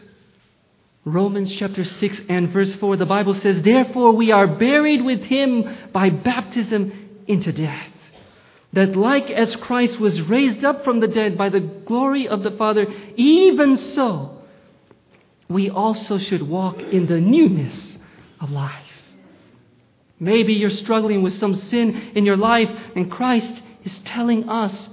Romans 1.06 1.56
chapter 1.56 1.84
6 1.84 2.22
and 2.30 2.50
verse 2.50 2.76
4, 2.76 2.98
the 2.98 3.06
Bible 3.06 3.34
says, 3.34 3.62
Therefore 3.62 4.12
we 4.12 4.32
are 4.32 4.48
buried 4.48 5.04
with 5.04 5.24
him 5.24 5.78
by 5.92 6.10
baptism 6.10 7.24
into 7.28 7.52
death. 7.52 7.88
That 8.74 8.96
like 8.96 9.32
as 9.32 9.56
Christ 9.56 10.00
was 10.00 10.22
raised 10.22 10.64
up 10.64 10.84
from 10.84 11.00
the 11.00 11.08
dead 11.08 11.38
by 11.38 11.50
the 11.50 11.60
glory 11.60 12.28
of 12.28 12.44
the 12.44 12.52
Father, 12.52 12.86
even 13.16 13.78
so 13.78 14.44
we 15.48 15.70
also 15.70 16.20
should 16.20 16.48
walk 16.48 16.80
in 16.80 17.08
the 17.08 17.20
newness 17.20 17.98
of 18.40 18.52
life. 18.52 18.86
Maybe 20.20 20.54
you're 20.54 20.70
struggling 20.70 21.24
with 21.24 21.34
some 21.34 21.56
sin 21.56 22.12
in 22.14 22.26
your 22.26 22.38
life, 22.38 22.70
and 22.96 23.12
Christ 23.12 23.62
is 23.84 24.00
telling 24.00 24.48
us 24.48 24.90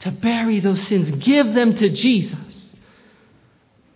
to 0.00 0.10
bury 0.12 0.60
those 0.60 0.86
sins. 0.86 1.10
Give 1.12 1.54
them 1.54 1.74
to 1.76 1.88
Jesus. 1.88 2.74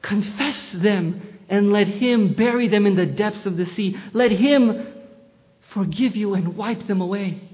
Confess 0.03 0.73
them 0.73 1.39
and 1.49 1.73
let 1.73 1.87
Him 1.87 2.35
bury 2.35 2.69
them 2.69 2.87
in 2.87 2.97
the 2.97 3.07
depths 3.07 3.45
of 3.45 3.57
the 3.57 3.67
sea. 3.67 3.97
Let 4.13 4.33
Him 4.33 4.87
forgive 5.73 6.17
you 6.17 6.35
and 6.35 6.57
wipe 6.57 6.87
them 6.87 7.01
away. 7.01 7.50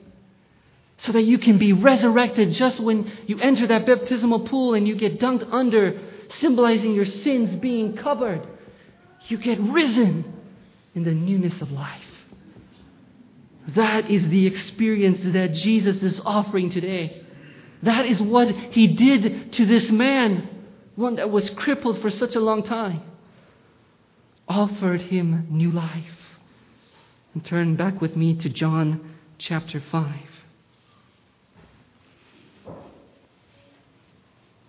So 0.98 1.12
that 1.12 1.22
you 1.22 1.38
can 1.38 1.59
be 1.59 1.72
resurrected 1.72 2.52
just 2.52 2.80
when 2.80 3.12
you 3.26 3.38
enter 3.38 3.66
that 3.66 3.87
baptismal 3.87 4.40
pool 4.48 4.74
and 4.74 4.88
you 4.88 4.96
get 4.96 5.20
dunked 5.20 5.46
under, 5.52 6.00
symbolizing 6.38 6.94
your 6.94 7.06
sins 7.06 7.54
being 7.56 7.96
covered. 7.96 8.46
You 9.28 9.38
get 9.38 9.61
risen 9.61 10.32
in 10.94 11.04
the 11.04 11.12
newness 11.12 11.61
of 11.61 11.70
life. 11.70 12.00
That 13.74 14.11
is 14.11 14.28
the 14.28 14.46
experience 14.46 15.20
that 15.22 15.52
Jesus 15.52 16.02
is 16.02 16.20
offering 16.24 16.70
today. 16.70 17.22
That 17.82 18.06
is 18.06 18.22
what 18.22 18.48
he 18.48 18.87
did 18.88 19.52
to 19.54 19.66
this 19.66 19.90
man, 19.90 20.48
one 20.94 21.16
that 21.16 21.30
was 21.30 21.50
crippled 21.50 22.00
for 22.00 22.11
such 22.11 22.35
a 22.37 22.40
long 22.40 22.62
time. 22.62 23.02
Offered 24.48 25.02
him 25.02 25.48
new 25.50 25.70
life. 25.70 26.04
And 27.35 27.44
turn 27.44 27.76
back 27.76 28.00
with 28.00 28.16
me 28.16 28.37
to 28.37 28.48
John 28.48 29.14
chapter 29.38 29.82
5. 29.92 30.14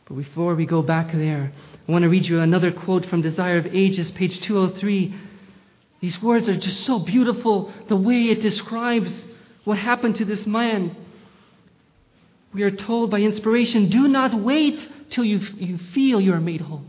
But 0.07 0.17
before 0.17 0.55
we 0.55 0.65
go 0.65 0.81
back 0.81 1.11
there, 1.11 1.51
I 1.87 1.91
want 1.91 2.03
to 2.03 2.09
read 2.09 2.25
you 2.25 2.39
another 2.39 2.71
quote 2.71 3.05
from 3.05 3.21
Desire 3.21 3.57
of 3.57 3.67
Ages, 3.67 4.09
page 4.11 4.39
203. 4.41 5.13
These 5.99 6.21
words 6.21 6.47
are 6.47 6.57
just 6.57 6.81
so 6.81 6.99
beautiful, 6.99 7.73
the 7.89 7.95
way 7.95 8.29
it 8.29 8.41
describes 8.41 9.25
what 9.65 9.77
happened 9.77 10.15
to 10.17 10.25
this 10.25 10.45
man. 10.45 10.95
We 12.53 12.63
are 12.63 12.71
told 12.71 13.11
by 13.11 13.19
inspiration 13.19 13.89
do 13.89 14.07
not 14.07 14.33
wait 14.33 14.87
till 15.09 15.25
you, 15.25 15.39
you 15.57 15.77
feel 15.77 16.21
you 16.21 16.33
are 16.33 16.41
made 16.41 16.61
whole. 16.61 16.85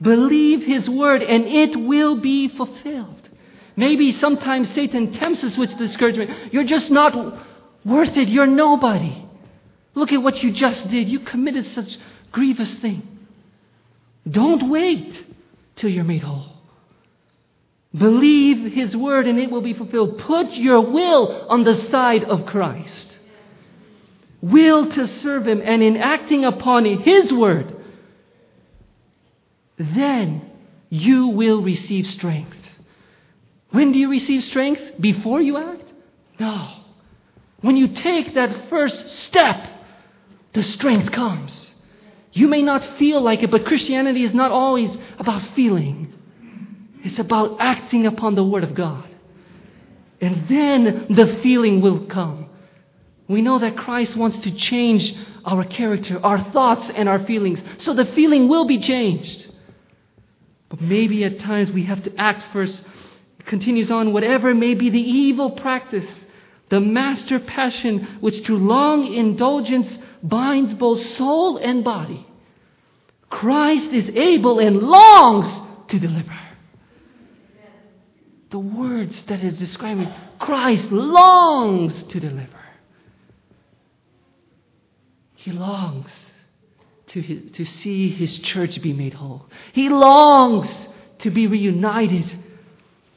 Believe 0.00 0.62
his 0.62 0.88
word, 0.88 1.22
and 1.22 1.44
it 1.46 1.76
will 1.76 2.16
be 2.16 2.48
fulfilled. 2.48 3.28
Maybe 3.76 4.12
sometimes 4.12 4.72
Satan 4.74 5.12
tempts 5.12 5.42
us 5.42 5.56
with 5.56 5.76
discouragement. 5.76 6.52
You're 6.52 6.64
just 6.64 6.90
not 6.90 7.38
worth 7.84 8.16
it. 8.16 8.28
You're 8.28 8.46
nobody. 8.46 9.26
Look 9.94 10.12
at 10.12 10.22
what 10.22 10.42
you 10.42 10.52
just 10.52 10.88
did. 10.88 11.08
You 11.08 11.20
committed 11.20 11.66
such 11.66 11.98
grievous 12.32 12.74
thing. 12.76 13.06
Don't 14.28 14.70
wait 14.70 15.24
till 15.76 15.90
you're 15.90 16.04
made 16.04 16.22
whole. 16.22 16.46
Believe 17.96 18.72
His 18.72 18.96
word 18.96 19.26
and 19.26 19.38
it 19.38 19.50
will 19.50 19.62
be 19.62 19.74
fulfilled. 19.74 20.18
Put 20.18 20.52
your 20.52 20.80
will 20.80 21.46
on 21.48 21.64
the 21.64 21.74
side 21.90 22.24
of 22.24 22.46
Christ. 22.46 23.08
Will 24.40 24.88
to 24.90 25.06
serve 25.06 25.46
Him 25.46 25.60
and 25.62 25.82
in 25.82 25.96
acting 25.96 26.44
upon 26.44 26.84
His 26.84 27.32
word, 27.32 27.76
then 29.76 30.50
you 30.88 31.28
will 31.28 31.62
receive 31.62 32.06
strength. 32.06 32.56
When 33.70 33.92
do 33.92 33.98
you 33.98 34.10
receive 34.10 34.44
strength? 34.44 34.82
Before 35.00 35.40
you 35.40 35.56
act? 35.56 35.92
No. 36.38 36.76
When 37.60 37.76
you 37.76 37.88
take 37.88 38.34
that 38.34 38.68
first 38.68 39.10
step, 39.24 39.66
the 40.52 40.62
strength 40.62 41.12
comes. 41.12 41.69
You 42.32 42.48
may 42.48 42.62
not 42.62 42.98
feel 42.98 43.20
like 43.20 43.42
it, 43.42 43.50
but 43.50 43.66
Christianity 43.66 44.24
is 44.24 44.34
not 44.34 44.50
always 44.50 44.96
about 45.18 45.42
feeling. 45.54 46.12
It's 47.02 47.18
about 47.18 47.56
acting 47.60 48.06
upon 48.06 48.34
the 48.34 48.44
Word 48.44 48.64
of 48.64 48.74
God. 48.74 49.08
And 50.20 50.46
then 50.48 51.06
the 51.10 51.38
feeling 51.42 51.80
will 51.80 52.06
come. 52.06 52.46
We 53.26 53.42
know 53.42 53.58
that 53.58 53.76
Christ 53.76 54.16
wants 54.16 54.38
to 54.40 54.50
change 54.50 55.14
our 55.44 55.64
character, 55.64 56.20
our 56.22 56.50
thoughts, 56.52 56.90
and 56.90 57.08
our 57.08 57.24
feelings. 57.24 57.60
So 57.78 57.94
the 57.94 58.04
feeling 58.04 58.48
will 58.48 58.66
be 58.66 58.78
changed. 58.78 59.46
But 60.68 60.80
maybe 60.80 61.24
at 61.24 61.40
times 61.40 61.70
we 61.70 61.84
have 61.84 62.02
to 62.04 62.16
act 62.16 62.52
first. 62.52 62.82
It 63.38 63.46
continues 63.46 63.90
on, 63.90 64.12
whatever 64.12 64.54
may 64.54 64.74
be 64.74 64.90
the 64.90 65.00
evil 65.00 65.52
practice, 65.52 66.08
the 66.68 66.80
master 66.80 67.40
passion 67.40 68.18
which 68.20 68.44
through 68.44 68.58
long 68.58 69.12
indulgence 69.12 69.98
binds 70.22 70.74
both 70.74 71.04
soul 71.16 71.56
and 71.56 71.84
body. 71.84 72.26
Christ 73.28 73.90
is 73.90 74.08
able 74.10 74.58
and 74.58 74.78
longs 74.78 75.48
to 75.88 75.98
deliver 75.98 76.38
the 78.50 78.58
words 78.58 79.22
that 79.28 79.42
is 79.42 79.58
describing 79.58 80.12
Christ 80.38 80.90
longs 80.90 82.02
to 82.04 82.20
deliver. 82.20 82.48
He 85.36 85.52
longs 85.52 86.10
to, 87.08 87.22
his, 87.22 87.52
to 87.52 87.64
see 87.64 88.10
his 88.10 88.38
church 88.40 88.80
be 88.82 88.92
made 88.92 89.14
whole. 89.14 89.46
He 89.72 89.88
longs 89.88 90.68
to 91.20 91.30
be 91.30 91.46
reunited 91.46 92.38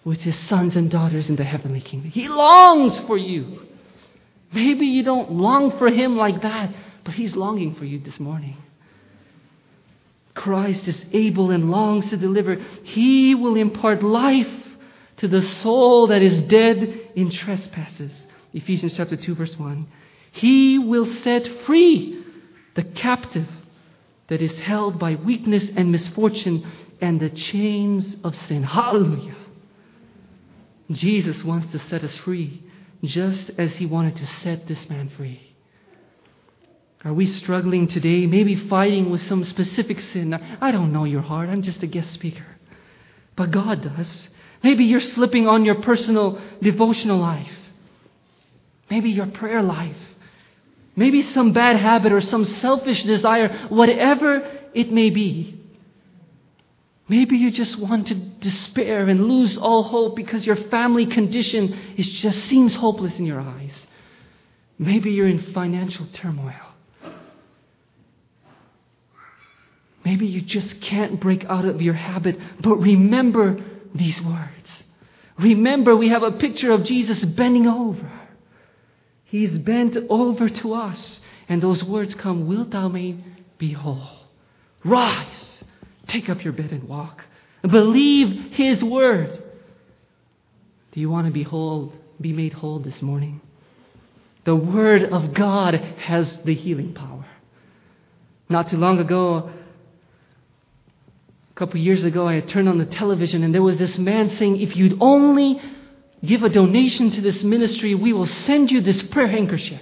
with 0.05 0.19
his 0.19 0.37
sons 0.47 0.75
and 0.75 0.89
daughters 0.89 1.29
in 1.29 1.35
the 1.35 1.43
heavenly 1.43 1.81
kingdom. 1.81 2.11
He 2.11 2.27
longs 2.27 2.97
for 3.01 3.17
you. 3.17 3.61
Maybe 4.51 4.85
you 4.85 5.03
don't 5.03 5.31
long 5.31 5.77
for 5.77 5.87
him 5.87 6.15
like 6.15 6.41
that, 6.43 6.73
but 7.03 7.13
he's 7.13 7.35
longing 7.35 7.75
for 7.75 7.85
you 7.85 7.99
this 7.99 8.19
morning. 8.19 8.57
Christ 10.33 10.87
is 10.87 11.05
able 11.13 11.51
and 11.51 11.69
longs 11.69 12.09
to 12.09 12.17
deliver. 12.17 12.55
He 12.83 13.35
will 13.35 13.55
impart 13.55 14.01
life 14.01 14.47
to 15.17 15.27
the 15.27 15.43
soul 15.43 16.07
that 16.07 16.21
is 16.21 16.41
dead 16.41 17.11
in 17.15 17.29
trespasses. 17.29 18.11
Ephesians 18.53 18.95
chapter 18.95 19.15
2 19.15 19.35
verse 19.35 19.57
1. 19.57 19.87
He 20.31 20.79
will 20.79 21.05
set 21.05 21.47
free 21.65 22.23
the 22.75 22.83
captive 22.83 23.47
that 24.27 24.41
is 24.41 24.57
held 24.57 24.97
by 24.97 25.15
weakness 25.15 25.67
and 25.75 25.91
misfortune 25.91 26.65
and 26.99 27.19
the 27.19 27.29
chains 27.29 28.17
of 28.23 28.35
sin. 28.35 28.63
Hallelujah. 28.63 29.35
Jesus 30.91 31.43
wants 31.43 31.71
to 31.71 31.79
set 31.79 32.03
us 32.03 32.15
free 32.17 32.63
just 33.03 33.51
as 33.57 33.75
he 33.75 33.85
wanted 33.85 34.15
to 34.17 34.25
set 34.25 34.67
this 34.67 34.89
man 34.89 35.09
free. 35.09 35.52
Are 37.05 37.13
we 37.13 37.25
struggling 37.25 37.87
today, 37.87 38.25
maybe 38.27 38.55
fighting 38.55 39.09
with 39.11 39.21
some 39.27 39.43
specific 39.43 39.99
sin? 39.99 40.33
I 40.33 40.71
don't 40.71 40.93
know 40.93 41.03
your 41.03 41.21
heart. 41.21 41.49
I'm 41.49 41.61
just 41.61 41.83
a 41.83 41.87
guest 41.87 42.13
speaker. 42.13 42.45
But 43.35 43.51
God 43.51 43.81
does. 43.83 44.29
Maybe 44.63 44.85
you're 44.85 45.01
slipping 45.01 45.47
on 45.47 45.65
your 45.65 45.81
personal 45.81 46.41
devotional 46.61 47.19
life. 47.19 47.51
Maybe 48.89 49.09
your 49.09 49.27
prayer 49.27 49.61
life. 49.61 49.97
Maybe 50.95 51.23
some 51.23 51.51
bad 51.51 51.77
habit 51.77 52.13
or 52.13 52.21
some 52.21 52.45
selfish 52.45 53.03
desire, 53.03 53.67
whatever 53.67 54.49
it 54.73 54.91
may 54.91 55.09
be. 55.09 55.59
Maybe 57.09 57.37
you 57.37 57.51
just 57.51 57.77
want 57.77 58.07
to 58.07 58.15
despair 58.15 59.07
and 59.07 59.27
lose 59.27 59.57
all 59.57 59.83
hope 59.83 60.15
because 60.15 60.45
your 60.45 60.55
family 60.55 61.07
condition 61.07 61.77
is 61.97 62.09
just 62.09 62.45
seems 62.45 62.75
hopeless 62.75 63.19
in 63.19 63.25
your 63.25 63.41
eyes. 63.41 63.73
Maybe 64.79 65.11
you're 65.11 65.27
in 65.27 65.51
financial 65.53 66.07
turmoil. 66.13 66.72
Maybe 70.05 70.25
you 70.27 70.41
just 70.41 70.81
can't 70.81 71.19
break 71.19 71.45
out 71.45 71.65
of 71.65 71.81
your 71.81 71.93
habit, 71.93 72.37
but 72.59 72.75
remember 72.77 73.63
these 73.95 74.19
words. 74.21 74.83
Remember, 75.37 75.95
we 75.95 76.09
have 76.09 76.23
a 76.23 76.33
picture 76.33 76.71
of 76.71 76.83
Jesus 76.83 77.23
bending 77.23 77.67
over. 77.67 78.11
He's 79.25 79.57
bent 79.57 79.97
over 80.09 80.49
to 80.49 80.73
us, 80.73 81.19
and 81.49 81.61
those 81.61 81.83
words 81.83 82.13
come, 82.15 82.47
Wilt 82.47 82.71
thou 82.71 82.87
make 82.87 83.15
be 83.57 83.71
whole? 83.71 84.09
Rise, 84.83 85.63
take 86.07 86.29
up 86.29 86.43
your 86.43 86.53
bed 86.53 86.71
and 86.71 86.87
walk. 86.87 87.23
Believe 87.63 88.51
His 88.51 88.83
word. 88.83 89.41
Do 90.91 90.99
you 90.99 91.09
want 91.09 91.25
to 91.27 91.33
be 91.33 91.43
whole, 91.43 91.93
be 92.19 92.33
made 92.33 92.53
whole 92.53 92.79
this 92.79 93.01
morning? 93.01 93.41
The 94.45 94.55
Word 94.55 95.03
of 95.03 95.33
God 95.33 95.75
has 95.75 96.37
the 96.43 96.53
healing 96.53 96.93
power. 96.93 97.25
Not 98.49 98.69
too 98.69 98.77
long 98.77 98.99
ago, 98.99 99.49
a 101.55 101.59
couple 101.59 101.79
years 101.79 102.03
ago, 102.03 102.27
I 102.27 102.35
had 102.35 102.47
turned 102.47 102.67
on 102.67 102.79
the 102.79 102.85
television 102.85 103.43
and 103.43 103.53
there 103.53 103.61
was 103.61 103.77
this 103.77 103.97
man 103.99 104.31
saying, 104.31 104.59
If 104.59 104.75
you'd 104.75 104.97
only 104.99 105.61
give 106.25 106.41
a 106.41 106.49
donation 106.49 107.11
to 107.11 107.21
this 107.21 107.43
ministry, 107.43 107.93
we 107.93 108.11
will 108.11 108.25
send 108.25 108.71
you 108.71 108.81
this 108.81 109.03
prayer 109.03 109.27
handkerchief. 109.27 109.81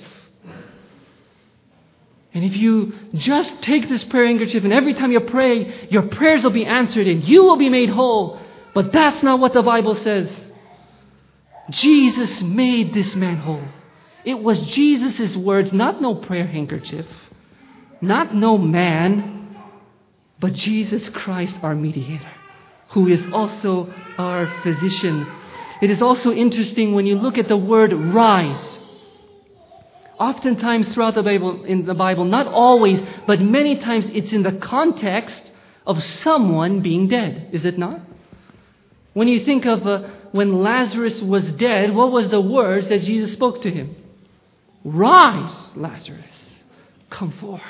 And 2.34 2.44
if 2.44 2.56
you 2.58 2.94
just 3.14 3.62
take 3.62 3.88
this 3.88 4.04
prayer 4.06 4.26
handkerchief 4.26 4.64
and 4.64 4.74
every 4.74 4.94
time 4.94 5.12
you 5.12 5.22
pray, 5.22 5.88
your 5.90 6.04
prayers 6.04 6.44
will 6.44 6.52
be 6.52 6.66
answered 6.66 7.08
and 7.08 7.24
you 7.24 7.44
will 7.44 7.58
be 7.58 7.70
made 7.70 7.90
whole. 7.90 8.40
But 8.74 8.92
that's 8.92 9.24
not 9.24 9.40
what 9.40 9.54
the 9.54 9.62
Bible 9.62 9.96
says. 9.96 10.30
Jesus 11.70 12.42
made 12.42 12.94
this 12.94 13.16
man 13.16 13.38
whole. 13.38 13.64
It 14.26 14.40
was 14.40 14.62
Jesus' 14.62 15.36
words, 15.38 15.72
not 15.72 16.02
no 16.02 16.16
prayer 16.16 16.48
handkerchief, 16.48 17.06
not 18.02 18.36
no 18.36 18.58
man, 18.58 19.41
but 20.42 20.54
Jesus 20.54 21.08
Christ, 21.10 21.56
our 21.62 21.76
mediator, 21.76 22.32
who 22.90 23.08
is 23.08 23.26
also 23.32 23.94
our 24.18 24.52
physician. 24.64 25.28
It 25.82 25.92
is 25.92 26.02
also 26.02 26.34
interesting 26.34 26.94
when 26.94 27.06
you 27.06 27.16
look 27.16 27.38
at 27.38 27.48
the 27.48 27.56
word 27.56 27.94
rise. 27.94 28.80
Oftentimes 30.20 30.90
throughout 30.90 31.14
the 31.14 31.24
Bible, 31.24 31.64
in 31.64 31.86
the 31.86 31.94
Bible, 31.94 32.26
not 32.26 32.48
always, 32.48 33.00
but 33.28 33.40
many 33.40 33.78
times 33.78 34.06
it's 34.12 34.34
in 34.34 34.42
the 34.42 34.54
context 34.54 35.52
of 35.86 36.04
someone 36.04 36.82
being 36.82 37.08
dead, 37.08 37.50
is 37.54 37.64
it 37.64 37.78
not? 37.78 38.02
When 39.14 39.28
you 39.28 39.46
think 39.46 39.66
of 39.66 39.86
uh, 39.86 40.10
when 40.32 40.64
Lazarus 40.64 41.22
was 41.22 41.52
dead, 41.54 41.94
what 41.94 42.12
was 42.12 42.30
the 42.30 42.42
words 42.42 42.88
that 42.88 43.02
Jesus 43.02 43.34
spoke 43.34 43.62
to 43.62 43.72
him? 43.72 43.96
Rise, 44.84 45.76
Lazarus, 45.76 46.26
come 47.10 47.32
forth. 47.34 47.62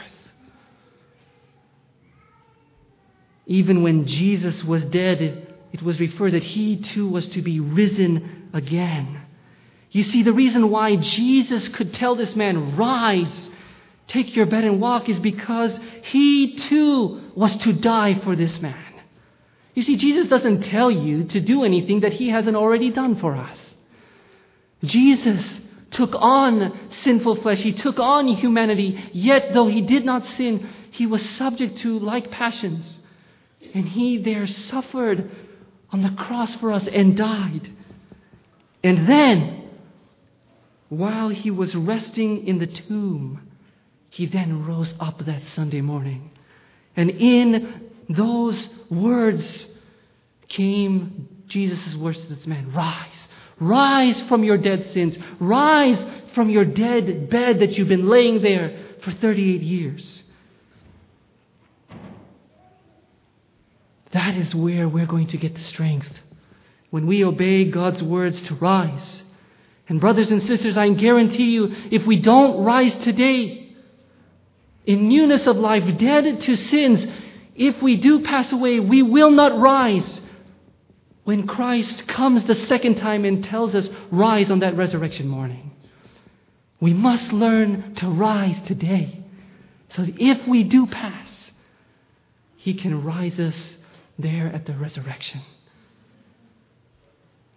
Even 3.45 3.83
when 3.83 4.05
Jesus 4.05 4.63
was 4.63 4.83
dead, 4.85 5.21
it, 5.73 5.81
was 5.81 5.99
referred 5.99 6.33
that 6.33 6.43
he 6.43 6.77
too 6.77 7.09
was 7.09 7.27
to 7.29 7.41
be 7.41 7.59
risen 7.59 8.49
again. 8.53 9.21
You 9.91 10.03
see, 10.03 10.23
the 10.23 10.33
reason 10.33 10.69
why 10.69 10.95
Jesus 10.95 11.67
could 11.69 11.93
tell 11.93 12.15
this 12.15 12.35
man, 12.35 12.75
Rise, 12.77 13.49
take 14.07 14.35
your 14.35 14.45
bed 14.45 14.63
and 14.63 14.79
walk, 14.79 15.09
is 15.09 15.19
because 15.19 15.77
he 16.03 16.55
too 16.55 17.21
was 17.35 17.55
to 17.57 17.73
die 17.73 18.19
for 18.19 18.35
this 18.35 18.61
man. 18.61 18.75
You 19.73 19.83
see, 19.83 19.95
Jesus 19.95 20.27
doesn't 20.27 20.63
tell 20.63 20.91
you 20.91 21.23
to 21.25 21.39
do 21.39 21.63
anything 21.63 22.01
that 22.01 22.13
he 22.13 22.29
hasn't 22.29 22.55
already 22.55 22.89
done 22.89 23.15
for 23.15 23.35
us. 23.35 23.57
Jesus 24.83 25.59
took 25.91 26.13
on 26.15 26.77
sinful 26.89 27.37
flesh. 27.37 27.59
He 27.59 27.73
took 27.73 27.99
on 27.99 28.27
humanity. 28.27 29.09
Yet, 29.11 29.53
though 29.53 29.67
he 29.67 29.81
did 29.81 30.05
not 30.05 30.25
sin, 30.25 30.69
he 30.91 31.05
was 31.05 31.21
subject 31.31 31.77
to 31.79 31.99
like 31.99 32.31
passions. 32.31 32.99
And 33.73 33.87
he 33.87 34.17
there 34.17 34.47
suffered 34.47 35.29
on 35.91 36.01
the 36.01 36.11
cross 36.11 36.55
for 36.55 36.71
us 36.71 36.87
and 36.87 37.17
died. 37.17 37.69
And 38.83 39.07
then, 39.07 39.69
while 40.89 41.29
he 41.29 41.51
was 41.51 41.75
resting 41.75 42.47
in 42.47 42.59
the 42.59 42.67
tomb, 42.67 43.41
he 44.09 44.25
then 44.25 44.65
rose 44.65 44.93
up 44.99 45.25
that 45.25 45.43
Sunday 45.55 45.81
morning. 45.81 46.31
And 46.95 47.09
in 47.09 47.89
those 48.09 48.67
words 48.89 49.65
came 50.47 51.29
Jesus' 51.47 51.95
words 51.95 52.19
to 52.19 52.27
this 52.27 52.45
man 52.45 52.73
Rise. 52.73 53.27
Rise 53.59 54.21
from 54.23 54.43
your 54.43 54.57
dead 54.57 54.85
sins. 54.87 55.17
Rise 55.39 56.03
from 56.33 56.49
your 56.49 56.65
dead 56.65 57.29
bed 57.29 57.59
that 57.59 57.77
you've 57.77 57.87
been 57.87 58.09
laying 58.09 58.41
there 58.41 58.77
for 59.03 59.11
38 59.11 59.61
years. 59.61 60.23
That 64.13 64.35
is 64.35 64.53
where 64.53 64.87
we're 64.87 65.05
going 65.05 65.27
to 65.27 65.37
get 65.37 65.55
the 65.55 65.63
strength. 65.63 66.09
When 66.89 67.07
we 67.07 67.23
obey 67.23 67.65
God's 67.65 68.03
words 68.03 68.41
to 68.43 68.55
rise. 68.55 69.23
And, 69.87 69.99
brothers 69.99 70.31
and 70.31 70.43
sisters, 70.43 70.77
I 70.77 70.89
guarantee 70.89 71.51
you, 71.51 71.73
if 71.91 72.05
we 72.05 72.17
don't 72.17 72.63
rise 72.63 72.93
today, 72.95 73.73
in 74.85 75.09
newness 75.09 75.47
of 75.47 75.57
life, 75.57 75.97
dead 75.97 76.41
to 76.41 76.55
sins, 76.55 77.05
if 77.55 77.81
we 77.81 77.97
do 77.97 78.21
pass 78.21 78.51
away, 78.51 78.79
we 78.79 79.01
will 79.01 79.31
not 79.31 79.59
rise 79.59 80.21
when 81.23 81.45
Christ 81.47 82.07
comes 82.07 82.43
the 82.45 82.55
second 82.55 82.95
time 82.95 83.25
and 83.25 83.43
tells 83.43 83.75
us, 83.75 83.87
rise 84.11 84.49
on 84.49 84.59
that 84.59 84.75
resurrection 84.75 85.27
morning. 85.27 85.71
We 86.79 86.93
must 86.93 87.31
learn 87.31 87.95
to 87.95 88.09
rise 88.09 88.59
today. 88.61 89.23
So 89.89 90.03
that 90.03 90.15
if 90.19 90.47
we 90.47 90.63
do 90.63 90.87
pass, 90.87 91.29
He 92.55 92.73
can 92.73 93.03
rise 93.03 93.37
us 93.39 93.55
there 94.21 94.47
at 94.47 94.65
the 94.65 94.73
resurrection. 94.73 95.41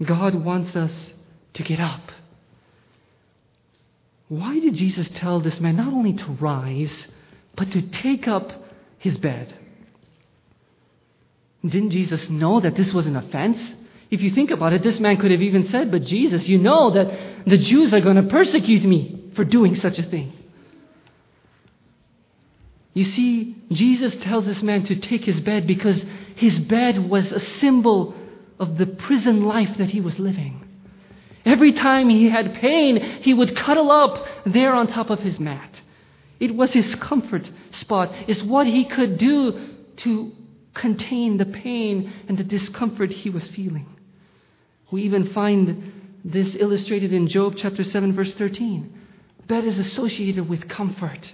God 0.02 0.34
wants 0.34 0.74
us 0.74 1.12
to 1.54 1.62
get 1.62 1.80
up. 1.80 2.10
Why 4.28 4.58
did 4.58 4.74
Jesus 4.74 5.08
tell 5.14 5.40
this 5.40 5.60
man 5.60 5.76
not 5.76 5.92
only 5.92 6.14
to 6.14 6.26
rise, 6.32 7.06
but 7.54 7.70
to 7.72 7.82
take 7.82 8.26
up 8.26 8.52
his 8.98 9.16
bed? 9.16 9.54
Didn't 11.64 11.90
Jesus 11.90 12.28
know 12.28 12.60
that 12.60 12.74
this 12.74 12.92
was 12.92 13.06
an 13.06 13.16
offense? 13.16 13.74
If 14.10 14.20
you 14.20 14.30
think 14.30 14.50
about 14.50 14.72
it, 14.72 14.82
this 14.82 15.00
man 15.00 15.16
could 15.16 15.30
have 15.30 15.40
even 15.40 15.68
said, 15.68 15.90
But 15.90 16.02
Jesus, 16.02 16.46
you 16.48 16.58
know 16.58 16.90
that 16.92 17.46
the 17.46 17.58
Jews 17.58 17.94
are 17.94 18.00
going 18.00 18.16
to 18.16 18.24
persecute 18.24 18.84
me 18.84 19.30
for 19.34 19.44
doing 19.44 19.74
such 19.76 19.98
a 19.98 20.02
thing. 20.02 20.32
You 22.94 23.04
see, 23.04 23.56
Jesus 23.72 24.14
tells 24.16 24.46
this 24.46 24.62
man 24.62 24.84
to 24.84 24.96
take 24.96 25.24
his 25.24 25.40
bed 25.40 25.66
because 25.66 26.04
his 26.36 26.58
bed 26.60 27.10
was 27.10 27.30
a 27.32 27.40
symbol 27.40 28.14
of 28.58 28.78
the 28.78 28.86
prison 28.86 29.44
life 29.44 29.76
that 29.78 29.90
he 29.90 30.00
was 30.00 30.18
living. 30.18 30.60
Every 31.44 31.72
time 31.72 32.08
he 32.08 32.30
had 32.30 32.54
pain, 32.54 32.96
he 33.20 33.34
would 33.34 33.56
cuddle 33.56 33.90
up 33.90 34.26
there 34.46 34.72
on 34.72 34.86
top 34.86 35.10
of 35.10 35.20
his 35.20 35.38
mat. 35.38 35.80
It 36.40 36.54
was 36.54 36.72
his 36.72 36.94
comfort 36.94 37.50
spot. 37.72 38.12
It's 38.28 38.42
what 38.42 38.66
he 38.66 38.84
could 38.84 39.18
do 39.18 39.68
to 39.98 40.32
contain 40.72 41.36
the 41.36 41.46
pain 41.46 42.12
and 42.28 42.38
the 42.38 42.44
discomfort 42.44 43.10
he 43.10 43.28
was 43.30 43.46
feeling. 43.48 43.86
We 44.90 45.02
even 45.02 45.32
find 45.32 46.20
this 46.24 46.54
illustrated 46.58 47.12
in 47.12 47.28
Job 47.28 47.54
chapter 47.56 47.84
7, 47.84 48.14
verse 48.14 48.32
13. 48.34 48.92
Bed 49.46 49.64
is 49.64 49.78
associated 49.78 50.48
with 50.48 50.68
comfort. 50.68 51.32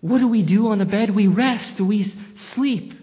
What 0.00 0.18
do 0.18 0.28
we 0.28 0.42
do 0.42 0.68
on 0.68 0.78
the 0.78 0.84
bed? 0.84 1.14
We 1.14 1.26
rest, 1.26 1.80
we 1.80 2.12
sleep. 2.52 2.94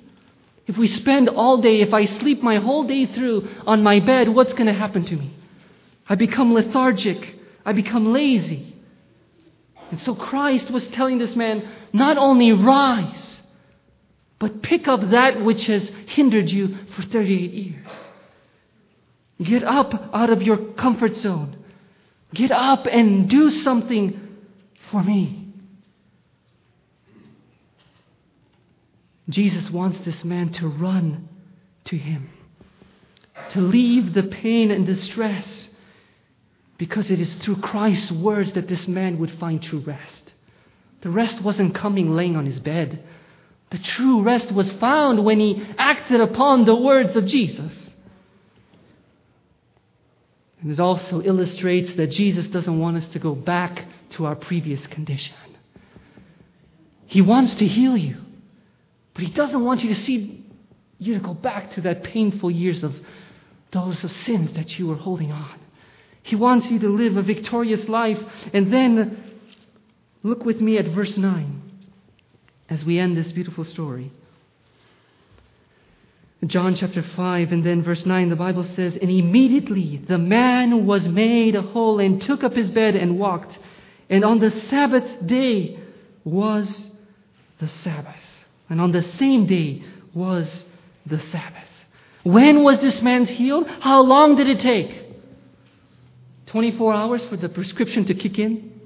If 0.65 0.77
we 0.77 0.87
spend 0.87 1.29
all 1.29 1.61
day, 1.61 1.81
if 1.81 1.93
I 1.93 2.05
sleep 2.05 2.41
my 2.41 2.57
whole 2.57 2.85
day 2.85 3.05
through 3.05 3.47
on 3.65 3.83
my 3.83 3.99
bed, 3.99 4.29
what's 4.29 4.53
going 4.53 4.67
to 4.67 4.73
happen 4.73 5.03
to 5.03 5.15
me? 5.15 5.33
I 6.09 6.15
become 6.15 6.53
lethargic. 6.53 7.35
I 7.65 7.73
become 7.73 8.11
lazy. 8.11 8.75
And 9.91 10.01
so 10.01 10.15
Christ 10.15 10.69
was 10.71 10.87
telling 10.89 11.17
this 11.17 11.35
man, 11.35 11.69
not 11.93 12.17
only 12.17 12.51
rise, 12.51 13.41
but 14.39 14.61
pick 14.61 14.87
up 14.87 15.09
that 15.11 15.43
which 15.43 15.65
has 15.67 15.89
hindered 16.07 16.49
you 16.49 16.77
for 16.95 17.03
38 17.03 17.51
years. 17.51 17.87
Get 19.41 19.63
up 19.63 20.09
out 20.13 20.29
of 20.29 20.41
your 20.41 20.57
comfort 20.73 21.15
zone. 21.15 21.57
Get 22.33 22.51
up 22.51 22.87
and 22.87 23.29
do 23.29 23.49
something 23.49 24.19
for 24.91 25.03
me. 25.03 25.36
Jesus 29.29 29.69
wants 29.69 29.99
this 29.99 30.23
man 30.23 30.49
to 30.53 30.67
run 30.67 31.27
to 31.85 31.97
him, 31.97 32.29
to 33.51 33.61
leave 33.61 34.13
the 34.13 34.23
pain 34.23 34.71
and 34.71 34.85
distress, 34.85 35.69
because 36.77 37.09
it 37.11 37.19
is 37.19 37.33
through 37.35 37.57
Christ's 37.57 38.11
words 38.11 38.53
that 38.53 38.67
this 38.67 38.87
man 38.87 39.19
would 39.19 39.31
find 39.39 39.61
true 39.61 39.79
rest. 39.79 40.33
The 41.01 41.09
rest 41.09 41.41
wasn't 41.41 41.75
coming 41.75 42.09
laying 42.11 42.35
on 42.35 42.45
his 42.45 42.59
bed. 42.59 43.03
The 43.69 43.77
true 43.77 44.21
rest 44.21 44.51
was 44.51 44.71
found 44.73 45.25
when 45.25 45.39
he 45.39 45.65
acted 45.77 46.21
upon 46.21 46.65
the 46.65 46.75
words 46.75 47.15
of 47.15 47.25
Jesus. 47.25 47.73
And 50.61 50.71
it 50.71 50.79
also 50.79 51.21
illustrates 51.21 51.93
that 51.95 52.07
Jesus 52.07 52.47
doesn't 52.47 52.79
want 52.79 52.97
us 52.97 53.07
to 53.09 53.19
go 53.19 53.35
back 53.35 53.85
to 54.11 54.25
our 54.25 54.35
previous 54.35 54.85
condition. 54.87 55.35
He 57.05 57.21
wants 57.21 57.55
to 57.55 57.67
heal 57.67 57.95
you, 57.95 58.17
but 59.17 59.25
he 59.25 59.31
doesn't 59.31 59.65
want 59.65 59.83
you 59.83 59.95
to 59.95 59.99
see 60.01 60.45
you 60.99 61.15
to 61.15 61.19
go 61.19 61.33
back 61.33 61.71
to 61.71 61.81
that 61.81 62.03
painful 62.03 62.51
years 62.51 62.83
of 62.83 62.93
those 63.71 64.03
of 64.03 64.11
sins 64.11 64.51
that 64.53 64.77
you 64.77 64.85
were 64.85 64.95
holding 64.95 65.31
on. 65.31 65.59
He 66.21 66.35
wants 66.35 66.69
you 66.69 66.77
to 66.77 66.87
live 66.87 67.17
a 67.17 67.23
victorious 67.23 67.89
life. 67.89 68.19
And 68.53 68.71
then 68.71 69.39
look 70.21 70.45
with 70.45 70.61
me 70.61 70.77
at 70.77 70.85
verse 70.89 71.17
9 71.17 71.61
as 72.69 72.85
we 72.85 72.99
end 72.99 73.17
this 73.17 73.31
beautiful 73.31 73.65
story. 73.65 74.11
John 76.45 76.75
chapter 76.75 77.01
5 77.01 77.51
and 77.51 77.65
then 77.65 77.81
verse 77.81 78.05
9, 78.05 78.29
the 78.29 78.35
Bible 78.35 78.65
says, 78.75 78.99
And 79.01 79.09
immediately 79.09 79.97
the 79.97 80.19
man 80.19 80.85
was 80.85 81.07
made 81.07 81.55
whole 81.55 81.99
and 81.99 82.21
took 82.21 82.43
up 82.43 82.53
his 82.53 82.69
bed 82.69 82.95
and 82.95 83.17
walked. 83.17 83.57
And 84.11 84.23
on 84.23 84.37
the 84.37 84.51
Sabbath 84.51 85.25
day 85.25 85.79
was 86.23 86.85
the 87.59 87.67
Sabbath. 87.67 88.26
And 88.69 88.81
on 88.81 88.91
the 88.91 89.03
same 89.03 89.45
day 89.45 89.83
was 90.13 90.65
the 91.05 91.19
Sabbath. 91.19 91.63
When 92.23 92.63
was 92.63 92.79
this 92.79 93.01
man 93.01 93.25
healed? 93.25 93.67
How 93.67 94.01
long 94.01 94.35
did 94.35 94.47
it 94.47 94.59
take? 94.59 95.05
24 96.47 96.93
hours 96.93 97.25
for 97.25 97.37
the 97.37 97.49
prescription 97.49 98.05
to 98.05 98.13
kick 98.13 98.37
in? 98.39 98.81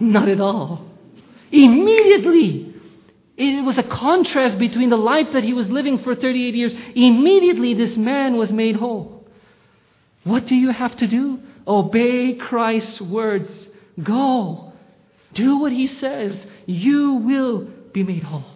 Not 0.00 0.28
at 0.28 0.40
all. 0.40 0.86
Immediately, 1.52 2.74
it 3.36 3.64
was 3.64 3.78
a 3.78 3.82
contrast 3.82 4.58
between 4.58 4.90
the 4.90 4.96
life 4.96 5.28
that 5.32 5.44
he 5.44 5.52
was 5.52 5.70
living 5.70 5.98
for 5.98 6.14
38 6.14 6.54
years. 6.54 6.74
Immediately, 6.94 7.74
this 7.74 7.96
man 7.96 8.36
was 8.36 8.52
made 8.52 8.76
whole. 8.76 9.26
What 10.24 10.46
do 10.46 10.54
you 10.54 10.70
have 10.70 10.96
to 10.96 11.06
do? 11.06 11.40
Obey 11.66 12.34
Christ's 12.34 13.00
words. 13.00 13.68
Go. 14.02 14.72
Do 15.32 15.58
what 15.58 15.72
he 15.72 15.86
says. 15.86 16.44
You 16.66 17.14
will 17.14 17.70
be 17.92 18.02
made 18.02 18.22
whole. 18.22 18.49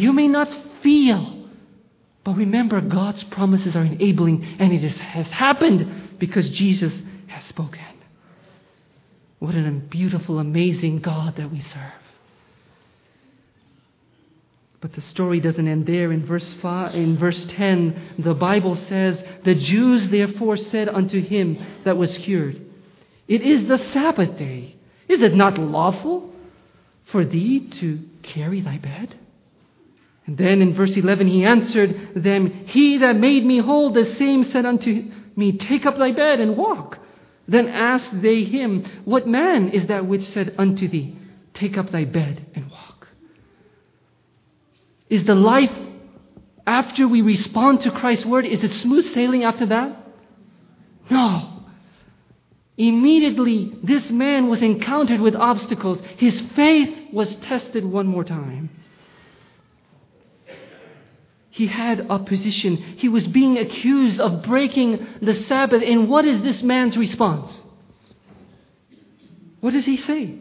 You 0.00 0.14
may 0.14 0.28
not 0.28 0.48
feel, 0.82 1.46
but 2.24 2.34
remember 2.34 2.80
God's 2.80 3.22
promises 3.24 3.76
are 3.76 3.84
enabling, 3.84 4.42
and 4.58 4.72
it 4.72 4.96
has 4.96 5.26
happened 5.26 6.16
because 6.18 6.48
Jesus 6.48 6.94
has 7.26 7.44
spoken. 7.44 7.84
What 9.40 9.54
a 9.54 9.70
beautiful, 9.70 10.38
amazing 10.38 11.00
God 11.00 11.36
that 11.36 11.52
we 11.52 11.60
serve. 11.60 11.92
But 14.80 14.94
the 14.94 15.02
story 15.02 15.38
doesn't 15.38 15.68
end 15.68 15.84
there. 15.84 16.10
In 16.12 16.24
verse, 16.24 16.48
five, 16.62 16.94
in 16.94 17.18
verse 17.18 17.44
10, 17.44 18.14
the 18.20 18.32
Bible 18.32 18.76
says, 18.76 19.22
The 19.44 19.54
Jews 19.54 20.08
therefore 20.08 20.56
said 20.56 20.88
unto 20.88 21.20
him 21.20 21.62
that 21.84 21.98
was 21.98 22.16
cured, 22.16 22.58
It 23.28 23.42
is 23.42 23.68
the 23.68 23.76
Sabbath 23.92 24.38
day. 24.38 24.76
Is 25.08 25.20
it 25.20 25.34
not 25.34 25.58
lawful 25.58 26.32
for 27.12 27.22
thee 27.22 27.68
to 27.80 28.00
carry 28.22 28.62
thy 28.62 28.78
bed? 28.78 29.16
Then 30.36 30.62
in 30.62 30.74
verse 30.74 30.96
11 30.96 31.26
he 31.26 31.44
answered 31.44 32.12
them, 32.14 32.66
He 32.66 32.98
that 32.98 33.16
made 33.16 33.44
me 33.44 33.58
whole, 33.58 33.92
the 33.92 34.04
same 34.14 34.44
said 34.44 34.64
unto 34.64 35.10
me, 35.34 35.52
Take 35.58 35.86
up 35.86 35.96
thy 35.96 36.12
bed 36.12 36.40
and 36.40 36.56
walk. 36.56 36.98
Then 37.48 37.66
asked 37.66 38.22
they 38.22 38.44
him, 38.44 38.84
What 39.04 39.26
man 39.26 39.70
is 39.70 39.86
that 39.86 40.06
which 40.06 40.24
said 40.24 40.54
unto 40.56 40.86
thee, 40.86 41.16
Take 41.54 41.76
up 41.76 41.90
thy 41.90 42.04
bed 42.04 42.46
and 42.54 42.70
walk? 42.70 43.08
Is 45.08 45.24
the 45.24 45.34
life 45.34 45.72
after 46.64 47.08
we 47.08 47.22
respond 47.22 47.80
to 47.80 47.90
Christ's 47.90 48.24
word, 48.24 48.46
is 48.46 48.62
it 48.62 48.72
smooth 48.74 49.12
sailing 49.12 49.42
after 49.42 49.66
that? 49.66 50.06
No. 51.10 51.64
Immediately, 52.78 53.76
this 53.82 54.08
man 54.10 54.48
was 54.48 54.62
encountered 54.62 55.20
with 55.20 55.34
obstacles. 55.34 55.98
His 56.18 56.40
faith 56.54 57.12
was 57.12 57.34
tested 57.36 57.84
one 57.84 58.06
more 58.06 58.22
time. 58.22 58.70
He 61.60 61.66
had 61.66 62.06
opposition. 62.08 62.78
He 62.96 63.10
was 63.10 63.26
being 63.26 63.58
accused 63.58 64.18
of 64.18 64.44
breaking 64.44 65.06
the 65.20 65.34
Sabbath. 65.34 65.82
And 65.84 66.08
what 66.08 66.24
is 66.24 66.40
this 66.40 66.62
man's 66.62 66.96
response? 66.96 67.54
What 69.60 69.74
does 69.74 69.84
he 69.84 69.98
say? 69.98 70.38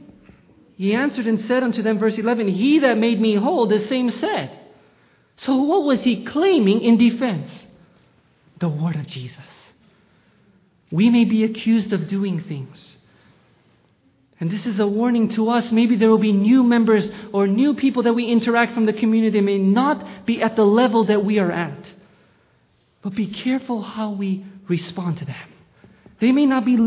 He 0.78 0.93
answered 0.93 1.28
and 1.28 1.41
said 1.41 1.61
unto 1.61 1.82
them, 1.82 1.99
verse 1.99 2.17
11, 2.17 2.47
He 2.47 2.80
that 2.80 2.97
made 2.97 3.20
me 3.20 3.36
whole, 3.36 3.67
the 3.67 3.82
same 3.82 4.11
said. 4.11 4.57
So 5.36 5.57
what 5.57 5.84
was 5.84 5.99
he 6.05 6.24
claiming 6.24 6.84
in 6.84 6.95
defense? 6.95 7.51
The 8.61 8.70
word 8.70 8.95
of 8.95 9.05
Jesus. 9.05 9.43
We 10.89 11.09
may 11.09 11.26
be 11.26 11.43
accused 11.43 11.91
of 11.91 12.07
doing 12.07 12.39
things. 12.43 12.95
And 14.39 14.49
this 14.49 14.65
is 14.65 14.79
a 14.79 14.87
warning 14.87 15.29
to 15.29 15.49
us. 15.49 15.71
Maybe 15.71 15.97
there 15.97 16.09
will 16.09 16.17
be 16.17 16.31
new 16.31 16.63
members 16.63 17.09
or 17.33 17.45
new 17.45 17.73
people 17.73 18.03
that 18.03 18.13
we 18.13 18.25
interact 18.25 18.73
from 18.73 18.85
the 18.85 18.93
community. 18.93 19.41
May 19.41 19.57
not 19.57 20.25
be 20.25 20.41
at 20.41 20.55
the 20.55 20.63
level 20.63 21.05
that 21.05 21.25
we 21.25 21.39
are 21.39 21.51
at. 21.51 21.91
But 23.01 23.15
be 23.15 23.27
careful 23.27 23.81
how 23.81 24.11
we 24.11 24.45
respond 24.67 25.17
to 25.17 25.25
them. 25.25 25.35
They 26.21 26.31
may 26.31 26.45
not 26.45 26.63
be 26.65 26.77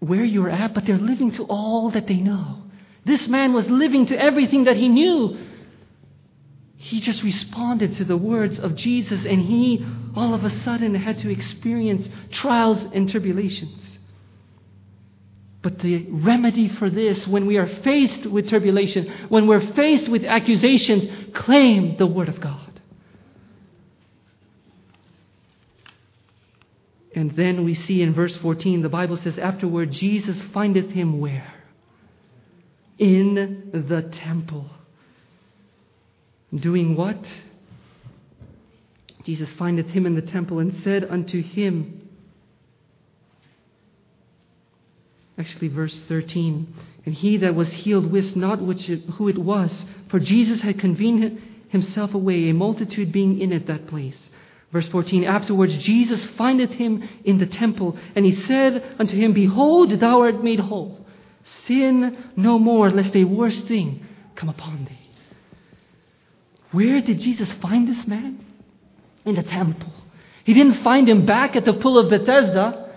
where 0.00 0.24
you're 0.24 0.50
at, 0.50 0.74
but 0.74 0.84
they're 0.84 0.98
living 0.98 1.30
to 1.32 1.44
all 1.44 1.90
that 1.90 2.06
they 2.06 2.16
know. 2.16 2.62
This 3.04 3.28
man 3.28 3.52
was 3.52 3.68
living 3.68 4.06
to 4.06 4.18
everything 4.20 4.64
that 4.64 4.76
he 4.76 4.88
knew. 4.88 5.36
He 6.76 7.00
just 7.00 7.22
responded 7.22 7.96
to 7.96 8.04
the 8.04 8.16
words 8.16 8.58
of 8.58 8.74
Jesus, 8.74 9.24
and 9.24 9.40
he 9.40 9.86
all 10.16 10.34
of 10.34 10.44
a 10.44 10.50
sudden 10.50 10.94
had 10.94 11.18
to 11.20 11.30
experience 11.30 12.08
trials 12.30 12.82
and 12.92 13.08
tribulations. 13.08 13.93
But 15.64 15.78
the 15.78 16.04
remedy 16.10 16.68
for 16.68 16.90
this, 16.90 17.26
when 17.26 17.46
we 17.46 17.56
are 17.56 17.66
faced 17.66 18.26
with 18.26 18.50
tribulation, 18.50 19.10
when 19.30 19.46
we're 19.46 19.72
faced 19.72 20.10
with 20.10 20.22
accusations, 20.22 21.32
claim 21.34 21.96
the 21.96 22.06
Word 22.06 22.28
of 22.28 22.38
God. 22.38 22.82
And 27.16 27.34
then 27.34 27.64
we 27.64 27.74
see 27.74 28.02
in 28.02 28.12
verse 28.12 28.36
14, 28.36 28.82
the 28.82 28.90
Bible 28.90 29.16
says, 29.16 29.38
Afterward, 29.38 29.90
Jesus 29.90 30.36
findeth 30.52 30.90
him 30.90 31.18
where? 31.18 31.54
In 32.98 33.70
the 33.72 34.02
temple. 34.02 34.68
Doing 36.54 36.94
what? 36.94 37.24
Jesus 39.24 39.48
findeth 39.54 39.86
him 39.86 40.04
in 40.04 40.14
the 40.14 40.20
temple 40.20 40.58
and 40.58 40.74
said 40.82 41.06
unto 41.08 41.42
him, 41.42 42.03
Actually, 45.38 45.68
verse 45.68 46.00
13. 46.08 46.74
And 47.06 47.14
he 47.14 47.36
that 47.38 47.54
was 47.54 47.72
healed 47.72 48.10
wist 48.10 48.36
not 48.36 48.62
which 48.62 48.88
it, 48.88 49.04
who 49.10 49.28
it 49.28 49.38
was, 49.38 49.84
for 50.08 50.18
Jesus 50.18 50.60
had 50.62 50.78
convened 50.78 51.40
himself 51.68 52.14
away, 52.14 52.48
a 52.48 52.54
multitude 52.54 53.12
being 53.12 53.40
in 53.40 53.52
at 53.52 53.66
that 53.66 53.86
place. 53.88 54.18
Verse 54.72 54.88
14 54.88 55.24
Afterwards, 55.24 55.76
Jesus 55.78 56.24
findeth 56.36 56.70
him 56.70 57.08
in 57.24 57.38
the 57.38 57.46
temple, 57.46 57.96
and 58.14 58.24
he 58.24 58.34
said 58.34 58.96
unto 58.98 59.16
him, 59.16 59.32
Behold, 59.32 59.90
thou 60.00 60.22
art 60.22 60.42
made 60.42 60.60
whole. 60.60 61.04
Sin 61.44 62.16
no 62.36 62.58
more, 62.58 62.90
lest 62.90 63.14
a 63.14 63.24
worse 63.24 63.60
thing 63.62 64.06
come 64.34 64.48
upon 64.48 64.84
thee. 64.86 64.98
Where 66.70 67.00
did 67.00 67.20
Jesus 67.20 67.52
find 67.54 67.86
this 67.86 68.06
man? 68.06 68.44
In 69.24 69.36
the 69.36 69.42
temple. 69.42 69.92
He 70.44 70.54
didn't 70.54 70.82
find 70.82 71.08
him 71.08 71.24
back 71.24 71.54
at 71.54 71.64
the 71.64 71.74
pool 71.74 71.98
of 71.98 72.10
Bethesda. 72.10 72.90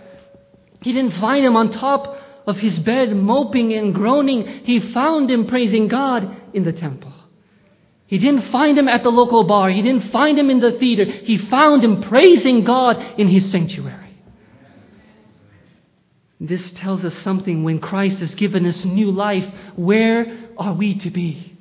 He 0.81 0.93
didn't 0.93 1.13
find 1.15 1.45
him 1.45 1.55
on 1.55 1.71
top 1.71 2.16
of 2.47 2.57
his 2.57 2.79
bed, 2.79 3.13
moping 3.15 3.73
and 3.73 3.93
groaning, 3.93 4.61
he 4.63 4.79
found 4.93 5.29
him 5.29 5.47
praising 5.47 5.89
God 5.89 6.35
in 6.53 6.63
the 6.63 6.71
temple. 6.71 7.13
He 8.07 8.17
didn't 8.17 8.51
find 8.51 8.77
him 8.77 8.87
at 8.87 9.03
the 9.03 9.09
local 9.09 9.43
bar. 9.43 9.69
He 9.69 9.81
didn't 9.81 10.11
find 10.11 10.39
him 10.39 10.49
in 10.49 10.61
the 10.61 10.71
theater. 10.79 11.03
He 11.03 11.37
found 11.37 11.83
him 11.83 12.03
praising 12.03 12.63
God 12.63 13.19
in 13.19 13.27
his 13.27 13.51
sanctuary. 13.51 14.17
This 16.39 16.71
tells 16.71 17.03
us 17.03 17.15
something 17.17 17.63
when 17.63 17.79
Christ 17.79 18.19
has 18.19 18.33
given 18.35 18.65
us 18.65 18.85
new 18.85 19.11
life. 19.11 19.45
Where 19.75 20.49
are 20.57 20.73
we 20.73 20.97
to 20.99 21.09
be? 21.09 21.57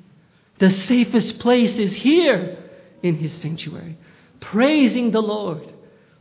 The 0.59 0.69
safest 0.69 1.39
place 1.39 1.77
is 1.77 1.93
here 1.93 2.57
in 3.03 3.15
his 3.15 3.33
sanctuary, 3.33 3.97
praising 4.39 5.11
the 5.11 5.21
Lord 5.21 5.73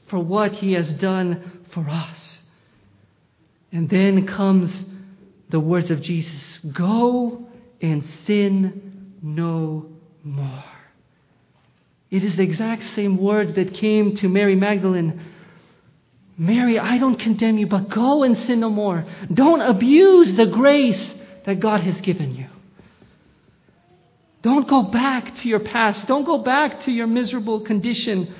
for 0.08 0.18
what 0.18 0.52
he 0.52 0.72
has 0.72 0.92
done 0.94 1.62
for 1.70 1.88
us. 1.88 2.38
And 3.72 3.88
then 3.88 4.26
comes 4.26 4.84
the 5.50 5.60
words 5.60 5.90
of 5.90 6.00
Jesus 6.00 6.58
Go 6.72 7.46
and 7.80 8.04
sin 8.04 9.12
no 9.22 9.86
more. 10.22 10.64
It 12.10 12.24
is 12.24 12.36
the 12.36 12.42
exact 12.42 12.84
same 12.94 13.16
word 13.16 13.56
that 13.56 13.74
came 13.74 14.16
to 14.16 14.28
Mary 14.28 14.54
Magdalene. 14.54 15.20
Mary, 16.38 16.78
I 16.78 16.98
don't 16.98 17.18
condemn 17.18 17.58
you, 17.58 17.66
but 17.66 17.88
go 17.88 18.22
and 18.22 18.38
sin 18.42 18.60
no 18.60 18.70
more. 18.70 19.06
Don't 19.32 19.60
abuse 19.60 20.34
the 20.34 20.46
grace 20.46 21.14
that 21.44 21.60
God 21.60 21.80
has 21.80 22.00
given 22.02 22.34
you. 22.34 22.46
Don't 24.42 24.68
go 24.68 24.82
back 24.82 25.34
to 25.36 25.48
your 25.48 25.60
past. 25.60 26.06
Don't 26.06 26.24
go 26.24 26.38
back 26.38 26.82
to 26.82 26.92
your 26.92 27.06
miserable 27.06 27.60
condition. 27.60 28.32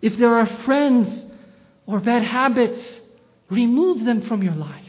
If 0.00 0.16
there 0.16 0.36
are 0.36 0.46
friends 0.64 1.24
or 1.86 2.00
bad 2.00 2.22
habits, 2.22 2.80
Remove 3.52 4.04
them 4.04 4.22
from 4.22 4.42
your 4.42 4.54
life. 4.54 4.80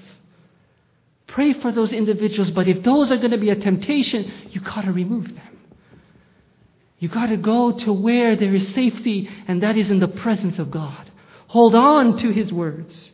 Pray 1.27 1.51
for 1.53 1.71
those 1.71 1.91
individuals, 1.91 2.49
but 2.51 2.67
if 2.67 2.81
those 2.81 3.11
are 3.11 3.17
going 3.17 3.31
to 3.31 3.37
be 3.37 3.49
a 3.49 3.55
temptation, 3.55 4.31
you 4.51 4.61
got 4.61 4.85
to 4.85 4.93
remove 4.93 5.25
them. 5.25 5.57
You 6.99 7.09
got 7.09 7.27
to 7.27 7.37
go 7.37 7.73
to 7.73 7.91
where 7.91 8.37
there 8.37 8.55
is 8.55 8.73
safety, 8.73 9.29
and 9.47 9.61
that 9.63 9.77
is 9.77 9.91
in 9.91 9.99
the 9.99 10.07
presence 10.07 10.59
of 10.59 10.71
God. 10.71 11.11
Hold 11.47 11.75
on 11.75 12.17
to 12.19 12.29
his 12.31 12.53
words. 12.53 13.11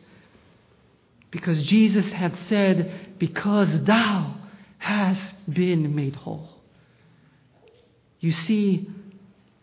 Because 1.32 1.60
Jesus 1.64 2.12
had 2.12 2.36
said, 2.48 3.18
Because 3.18 3.68
thou 3.84 4.36
hast 4.78 5.34
been 5.52 5.96
made 5.96 6.14
whole. 6.14 6.48
You 8.20 8.32
see, 8.32 8.88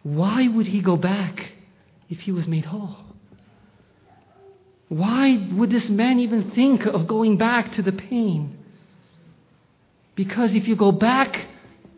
why 0.04 0.48
would 0.48 0.68
he 0.68 0.82
go 0.82 0.98
back 0.98 1.54
if 2.10 2.20
he 2.20 2.34
was 2.34 2.46
made 2.46 2.66
whole? 2.66 3.07
Why 4.90 5.48
would 5.54 5.70
this 5.70 5.90
man 5.90 6.20
even 6.20 6.52
think 6.52 6.86
of 6.86 7.08
going 7.08 7.38
back 7.38 7.74
to 7.74 7.82
the 7.82 7.92
pain? 7.92 8.58
Because 10.16 10.54
if 10.54 10.68
you 10.68 10.76
go 10.76 10.92
back 10.92 11.48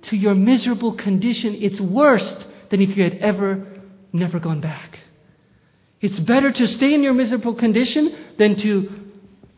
to 0.03 0.15
your 0.15 0.35
miserable 0.35 0.93
condition, 0.93 1.55
it's 1.55 1.79
worse 1.79 2.45
than 2.69 2.81
if 2.81 2.97
you 2.97 3.03
had 3.03 3.15
ever 3.15 3.65
never 4.11 4.39
gone 4.39 4.61
back. 4.61 4.99
It's 6.01 6.19
better 6.19 6.51
to 6.51 6.67
stay 6.67 6.93
in 6.93 7.03
your 7.03 7.13
miserable 7.13 7.55
condition 7.55 8.15
than 8.37 8.55
to 8.57 8.89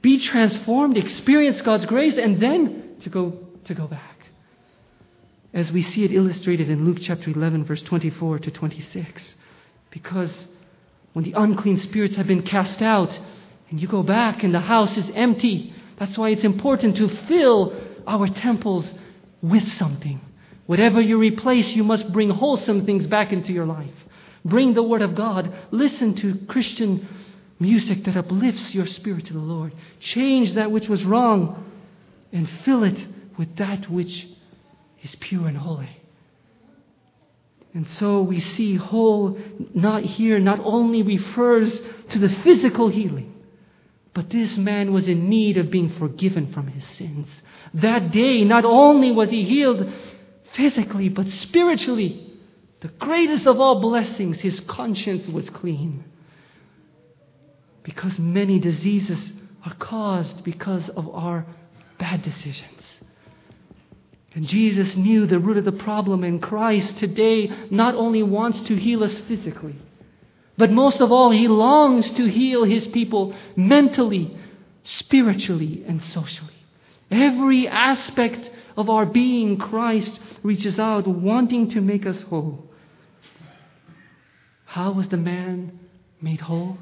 be 0.02 0.20
transformed, 0.20 0.98
experience 0.98 1.62
God's 1.62 1.86
grace, 1.86 2.18
and 2.18 2.42
then 2.42 2.98
to 3.02 3.10
go, 3.10 3.38
to 3.66 3.74
go 3.74 3.88
back. 3.88 4.18
as 5.54 5.72
we 5.72 5.82
see 5.82 6.04
it 6.06 6.12
illustrated 6.14 6.70
in 6.70 6.86
Luke 6.86 7.00
chapter 7.02 7.30
11, 7.30 7.66
verse 7.66 7.82
24 7.82 8.40
to 8.40 8.52
26. 8.52 9.36
Because 9.90 10.48
when 11.14 11.26
the 11.26 11.34
unclean 11.34 11.80
spirits 11.80 12.16
have 12.16 12.28
been 12.28 12.44
cast 12.44 12.82
out 12.82 13.18
and 13.70 13.82
you 13.82 13.88
go 13.88 14.04
back 14.04 14.44
and 14.44 14.54
the 14.54 14.60
house 14.60 14.98
is 14.98 15.10
empty, 15.14 15.74
that's 15.98 16.18
why 16.18 16.30
it's 16.30 16.44
important 16.44 16.98
to 16.98 17.10
fill 17.28 17.74
our 18.08 18.28
temples 18.28 18.92
with 19.42 19.68
something. 19.74 20.22
Whatever 20.66 21.02
you 21.02 21.18
replace, 21.18 21.70
you 21.72 21.84
must 21.84 22.12
bring 22.14 22.30
wholesome 22.30 22.86
things 22.86 23.08
back 23.08 23.34
into 23.34 23.52
your 23.52 23.66
life. 23.66 23.94
Bring 24.44 24.74
the 24.74 24.84
Word 24.84 25.02
of 25.02 25.16
God. 25.16 25.54
Listen 25.72 26.16
to 26.16 26.40
Christian 26.48 27.08
music 27.60 28.04
that 28.06 28.18
uplifts 28.18 28.74
your 28.74 28.88
spirit 28.88 29.26
to 29.28 29.34
the 29.34 29.40
Lord. 29.40 29.74
Change 30.00 30.54
that 30.54 30.72
which 30.72 30.88
was 30.88 31.04
wrong 31.04 31.72
and 32.32 32.50
fill 32.64 32.84
it 32.84 33.06
with 33.38 33.56
that 33.58 33.90
which 33.90 34.28
is 35.04 35.16
pure 35.16 35.48
and 35.48 35.58
holy. 35.58 36.01
And 37.74 37.88
so 37.88 38.22
we 38.22 38.40
see 38.42 38.76
whole 38.76 39.38
not 39.74 40.04
here 40.04 40.40
not 40.40 40.60
only 40.64 41.04
refers 41.04 41.80
to 42.10 42.20
the 42.20 42.30
physical 42.30 42.90
healing, 42.90 43.34
but 44.14 44.30
this 44.30 44.58
man 44.58 44.92
was 44.92 45.08
in 45.08 45.30
need 45.30 45.58
of 45.58 45.72
being 45.72 45.90
forgiven 45.90 46.52
from 46.52 46.68
his 46.68 46.86
sins. 46.98 47.28
That 47.74 48.12
day, 48.12 48.44
not 48.44 48.66
only 48.66 49.12
was 49.12 49.30
he 49.30 49.44
healed 49.44 49.90
physically, 50.54 51.08
but 51.08 51.30
spiritually. 51.30 52.28
The 52.82 52.90
greatest 52.90 53.48
of 53.48 53.60
all 53.62 53.80
blessings, 53.80 54.42
his 54.42 54.60
conscience 54.62 55.28
was 55.28 55.50
clean. 55.50 56.04
Because 57.84 58.20
many 58.20 58.60
diseases 58.60 59.32
are 59.66 59.76
caused 59.76 60.44
because 60.44 60.90
of 60.90 61.08
our 61.10 61.46
bad 61.98 62.22
decisions. 62.24 62.84
And 64.34 64.48
Jesus 64.48 64.96
knew 64.96 65.26
the 65.26 65.40
root 65.40 65.58
of 65.58 65.66
the 65.66 65.72
problem, 65.72 66.24
and 66.24 66.42
Christ 66.42 66.98
today 66.98 67.52
not 67.70 67.96
only 67.96 68.24
wants 68.24 68.62
to 68.62 68.76
heal 68.76 69.04
us 69.04 69.18
physically, 69.28 69.76
but 70.58 70.72
most 70.72 71.02
of 71.02 71.12
all, 71.12 71.32
He 71.32 71.48
longs 71.48 72.10
to 72.12 72.26
heal 72.26 72.64
His 72.64 72.88
people 72.88 73.36
mentally, 73.56 74.38
spiritually, 74.84 75.84
and 75.86 76.02
socially. 76.02 76.54
Every 77.10 77.68
aspect 77.68 78.50
of 78.78 78.90
our 78.90 79.06
being, 79.06 79.58
Christ 79.58 80.20
reaches 80.44 80.80
out, 80.80 81.08
wanting 81.08 81.70
to 81.72 81.82
make 81.82 82.06
us 82.06 82.22
whole. 82.22 82.70
How 84.66 84.94
was 84.94 85.10
the 85.10 85.18
man 85.18 85.78
made 86.22 86.40
whole? 86.40 86.78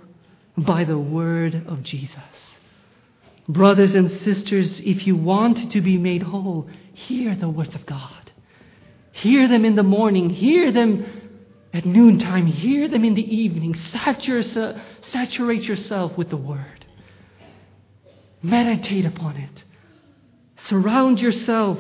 By 0.56 0.84
the 0.84 1.00
word 1.00 1.64
of 1.68 1.82
Jesus. 1.82 2.16
Brothers 3.50 3.96
and 3.96 4.12
sisters, 4.12 4.80
if 4.82 5.08
you 5.08 5.16
want 5.16 5.72
to 5.72 5.82
be 5.82 5.98
made 5.98 6.22
whole, 6.22 6.70
hear 6.94 7.36
the 7.36 7.50
words 7.50 7.74
of 7.74 7.86
God. 7.88 8.32
Hear 9.12 9.48
them 9.48 9.66
in 9.66 9.76
the 9.76 9.84
morning, 9.84 10.30
hear 10.30 10.72
them 10.72 11.04
at 11.74 11.84
noontime, 11.84 12.46
hear 12.46 12.88
them 12.88 13.04
in 13.04 13.16
the 13.16 13.36
evening. 13.36 13.74
Saturate 13.74 15.64
yourself 15.64 16.16
with 16.16 16.30
the 16.30 16.38
word. 16.38 16.86
Meditate 18.44 19.06
upon 19.06 19.36
it. 19.38 19.64
Surround 20.66 21.20
yourself 21.20 21.80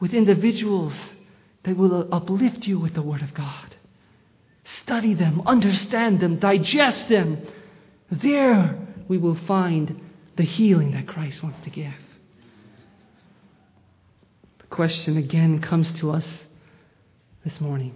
with 0.00 0.12
individuals 0.12 0.94
that 1.62 1.76
will 1.76 2.12
uplift 2.12 2.66
you 2.66 2.80
with 2.80 2.94
the 2.94 3.02
Word 3.02 3.22
of 3.22 3.32
God. 3.34 3.76
Study 4.82 5.14
them, 5.14 5.42
understand 5.46 6.18
them, 6.18 6.40
digest 6.40 7.08
them. 7.08 7.46
There 8.10 8.76
we 9.08 9.16
will 9.16 9.36
find 9.46 10.00
the 10.36 10.44
healing 10.44 10.92
that 10.92 11.06
Christ 11.06 11.42
wants 11.42 11.60
to 11.64 11.70
give. 11.70 11.94
The 14.58 14.66
question 14.66 15.16
again 15.16 15.60
comes 15.60 15.90
to 16.00 16.10
us 16.10 16.26
this 17.44 17.60
morning 17.60 17.94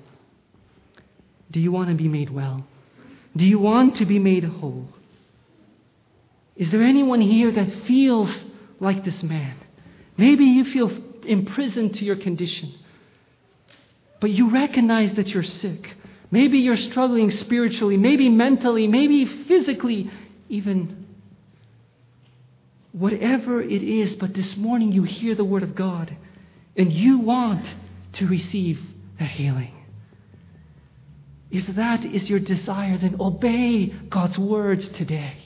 Do 1.50 1.60
you 1.60 1.72
want 1.72 1.88
to 1.88 1.94
be 1.94 2.08
made 2.08 2.30
well? 2.30 2.66
Do 3.36 3.44
you 3.44 3.58
want 3.58 3.96
to 3.96 4.06
be 4.06 4.18
made 4.18 4.44
whole? 4.44 4.88
Is 6.56 6.70
there 6.70 6.82
anyone 6.82 7.20
here 7.20 7.52
that 7.52 7.84
feels 7.86 8.34
like 8.80 9.04
this 9.04 9.22
man? 9.22 9.56
Maybe 10.16 10.44
you 10.44 10.64
feel 10.64 10.90
imprisoned 11.26 11.96
to 11.96 12.04
your 12.04 12.16
condition, 12.16 12.74
but 14.20 14.30
you 14.30 14.50
recognize 14.50 15.14
that 15.16 15.28
you're 15.28 15.42
sick. 15.42 15.94
Maybe 16.30 16.58
you're 16.58 16.78
struggling 16.78 17.30
spiritually, 17.30 17.98
maybe 17.98 18.30
mentally, 18.30 18.86
maybe 18.86 19.26
physically, 19.44 20.10
even 20.48 21.05
whatever 22.96 23.60
it 23.60 23.82
is, 23.82 24.14
but 24.16 24.32
this 24.32 24.56
morning 24.56 24.90
you 24.90 25.02
hear 25.02 25.34
the 25.34 25.44
Word 25.44 25.62
of 25.62 25.74
God 25.74 26.16
and 26.76 26.90
you 26.90 27.18
want 27.18 27.74
to 28.14 28.26
receive 28.26 28.80
the 29.18 29.24
healing. 29.24 29.72
If 31.50 31.76
that 31.76 32.04
is 32.06 32.28
your 32.28 32.38
desire, 32.38 32.96
then 32.96 33.16
obey 33.20 33.86
God's 34.08 34.38
words 34.38 34.88
today. 34.88 35.36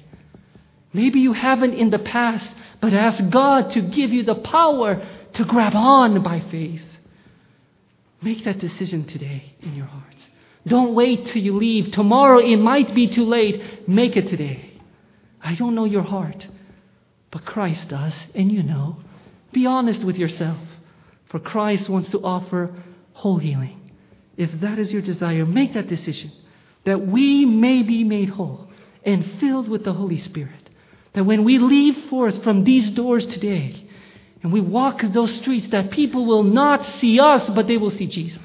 Maybe 0.92 1.20
you 1.20 1.32
haven't 1.32 1.74
in 1.74 1.90
the 1.90 1.98
past, 1.98 2.52
but 2.80 2.92
ask 2.92 3.28
God 3.30 3.70
to 3.70 3.80
give 3.80 4.12
you 4.12 4.22
the 4.22 4.36
power 4.36 5.06
to 5.34 5.44
grab 5.44 5.74
on 5.74 6.22
by 6.22 6.40
faith. 6.50 6.82
Make 8.22 8.44
that 8.44 8.58
decision 8.58 9.06
today 9.06 9.54
in 9.60 9.74
your 9.74 9.86
hearts. 9.86 10.22
Don't 10.66 10.94
wait 10.94 11.26
till 11.26 11.42
you 11.42 11.56
leave. 11.56 11.90
Tomorrow 11.90 12.38
it 12.38 12.56
might 12.58 12.94
be 12.94 13.08
too 13.08 13.24
late. 13.24 13.88
Make 13.88 14.16
it 14.16 14.28
today. 14.28 14.80
I 15.42 15.54
don't 15.54 15.74
know 15.74 15.84
your 15.84 16.02
heart, 16.02 16.46
but 17.30 17.44
Christ 17.44 17.88
does, 17.88 18.14
and 18.34 18.50
you 18.50 18.62
know. 18.62 18.96
Be 19.52 19.66
honest 19.66 20.04
with 20.04 20.16
yourself, 20.16 20.58
for 21.30 21.38
Christ 21.38 21.88
wants 21.88 22.10
to 22.10 22.20
offer 22.22 22.74
whole 23.12 23.38
healing. 23.38 23.92
If 24.36 24.60
that 24.60 24.78
is 24.78 24.92
your 24.92 25.02
desire, 25.02 25.44
make 25.44 25.74
that 25.74 25.88
decision 25.88 26.32
that 26.84 27.06
we 27.06 27.44
may 27.44 27.82
be 27.82 28.04
made 28.04 28.30
whole 28.30 28.68
and 29.04 29.38
filled 29.38 29.68
with 29.68 29.84
the 29.84 29.92
Holy 29.92 30.18
Spirit. 30.18 30.70
That 31.12 31.24
when 31.24 31.44
we 31.44 31.58
leave 31.58 32.08
forth 32.08 32.42
from 32.42 32.64
these 32.64 32.90
doors 32.90 33.26
today 33.26 33.86
and 34.42 34.52
we 34.52 34.60
walk 34.60 35.02
those 35.02 35.34
streets, 35.36 35.68
that 35.68 35.90
people 35.90 36.24
will 36.24 36.44
not 36.44 36.84
see 36.84 37.20
us, 37.20 37.48
but 37.50 37.66
they 37.66 37.76
will 37.76 37.90
see 37.90 38.06
Jesus. 38.06 38.40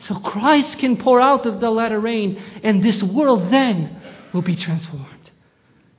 So 0.00 0.16
Christ 0.16 0.78
can 0.78 0.96
pour 0.96 1.20
out 1.20 1.46
of 1.46 1.60
the 1.60 1.70
latter 1.70 2.00
rain, 2.00 2.42
and 2.64 2.82
this 2.82 3.00
world 3.02 3.52
then 3.52 4.02
will 4.32 4.42
be 4.42 4.56
transformed. 4.56 5.30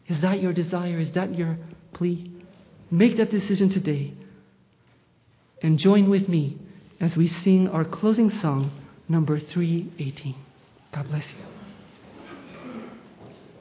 Is 0.07 0.19
that 0.19 0.41
your 0.41 0.51
desire? 0.51 0.99
Is 0.99 1.11
that 1.11 1.35
your 1.35 1.57
plea? 1.93 2.31
Make 2.91 3.17
that 3.17 3.31
decision 3.31 3.69
today. 3.69 4.13
And 5.61 5.77
join 5.79 6.09
with 6.09 6.27
me 6.27 6.57
as 6.99 7.15
we 7.15 7.27
sing 7.27 7.67
our 7.67 7.85
closing 7.85 8.29
song, 8.29 8.71
number 9.07 9.39
318. 9.39 10.35
God 10.93 11.07
bless 11.07 11.25
you. 11.29 11.45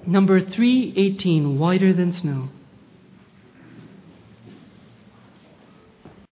Number 0.06 0.40
318, 0.40 1.58
whiter 1.58 1.92
than 1.92 2.12
snow. 2.12 2.48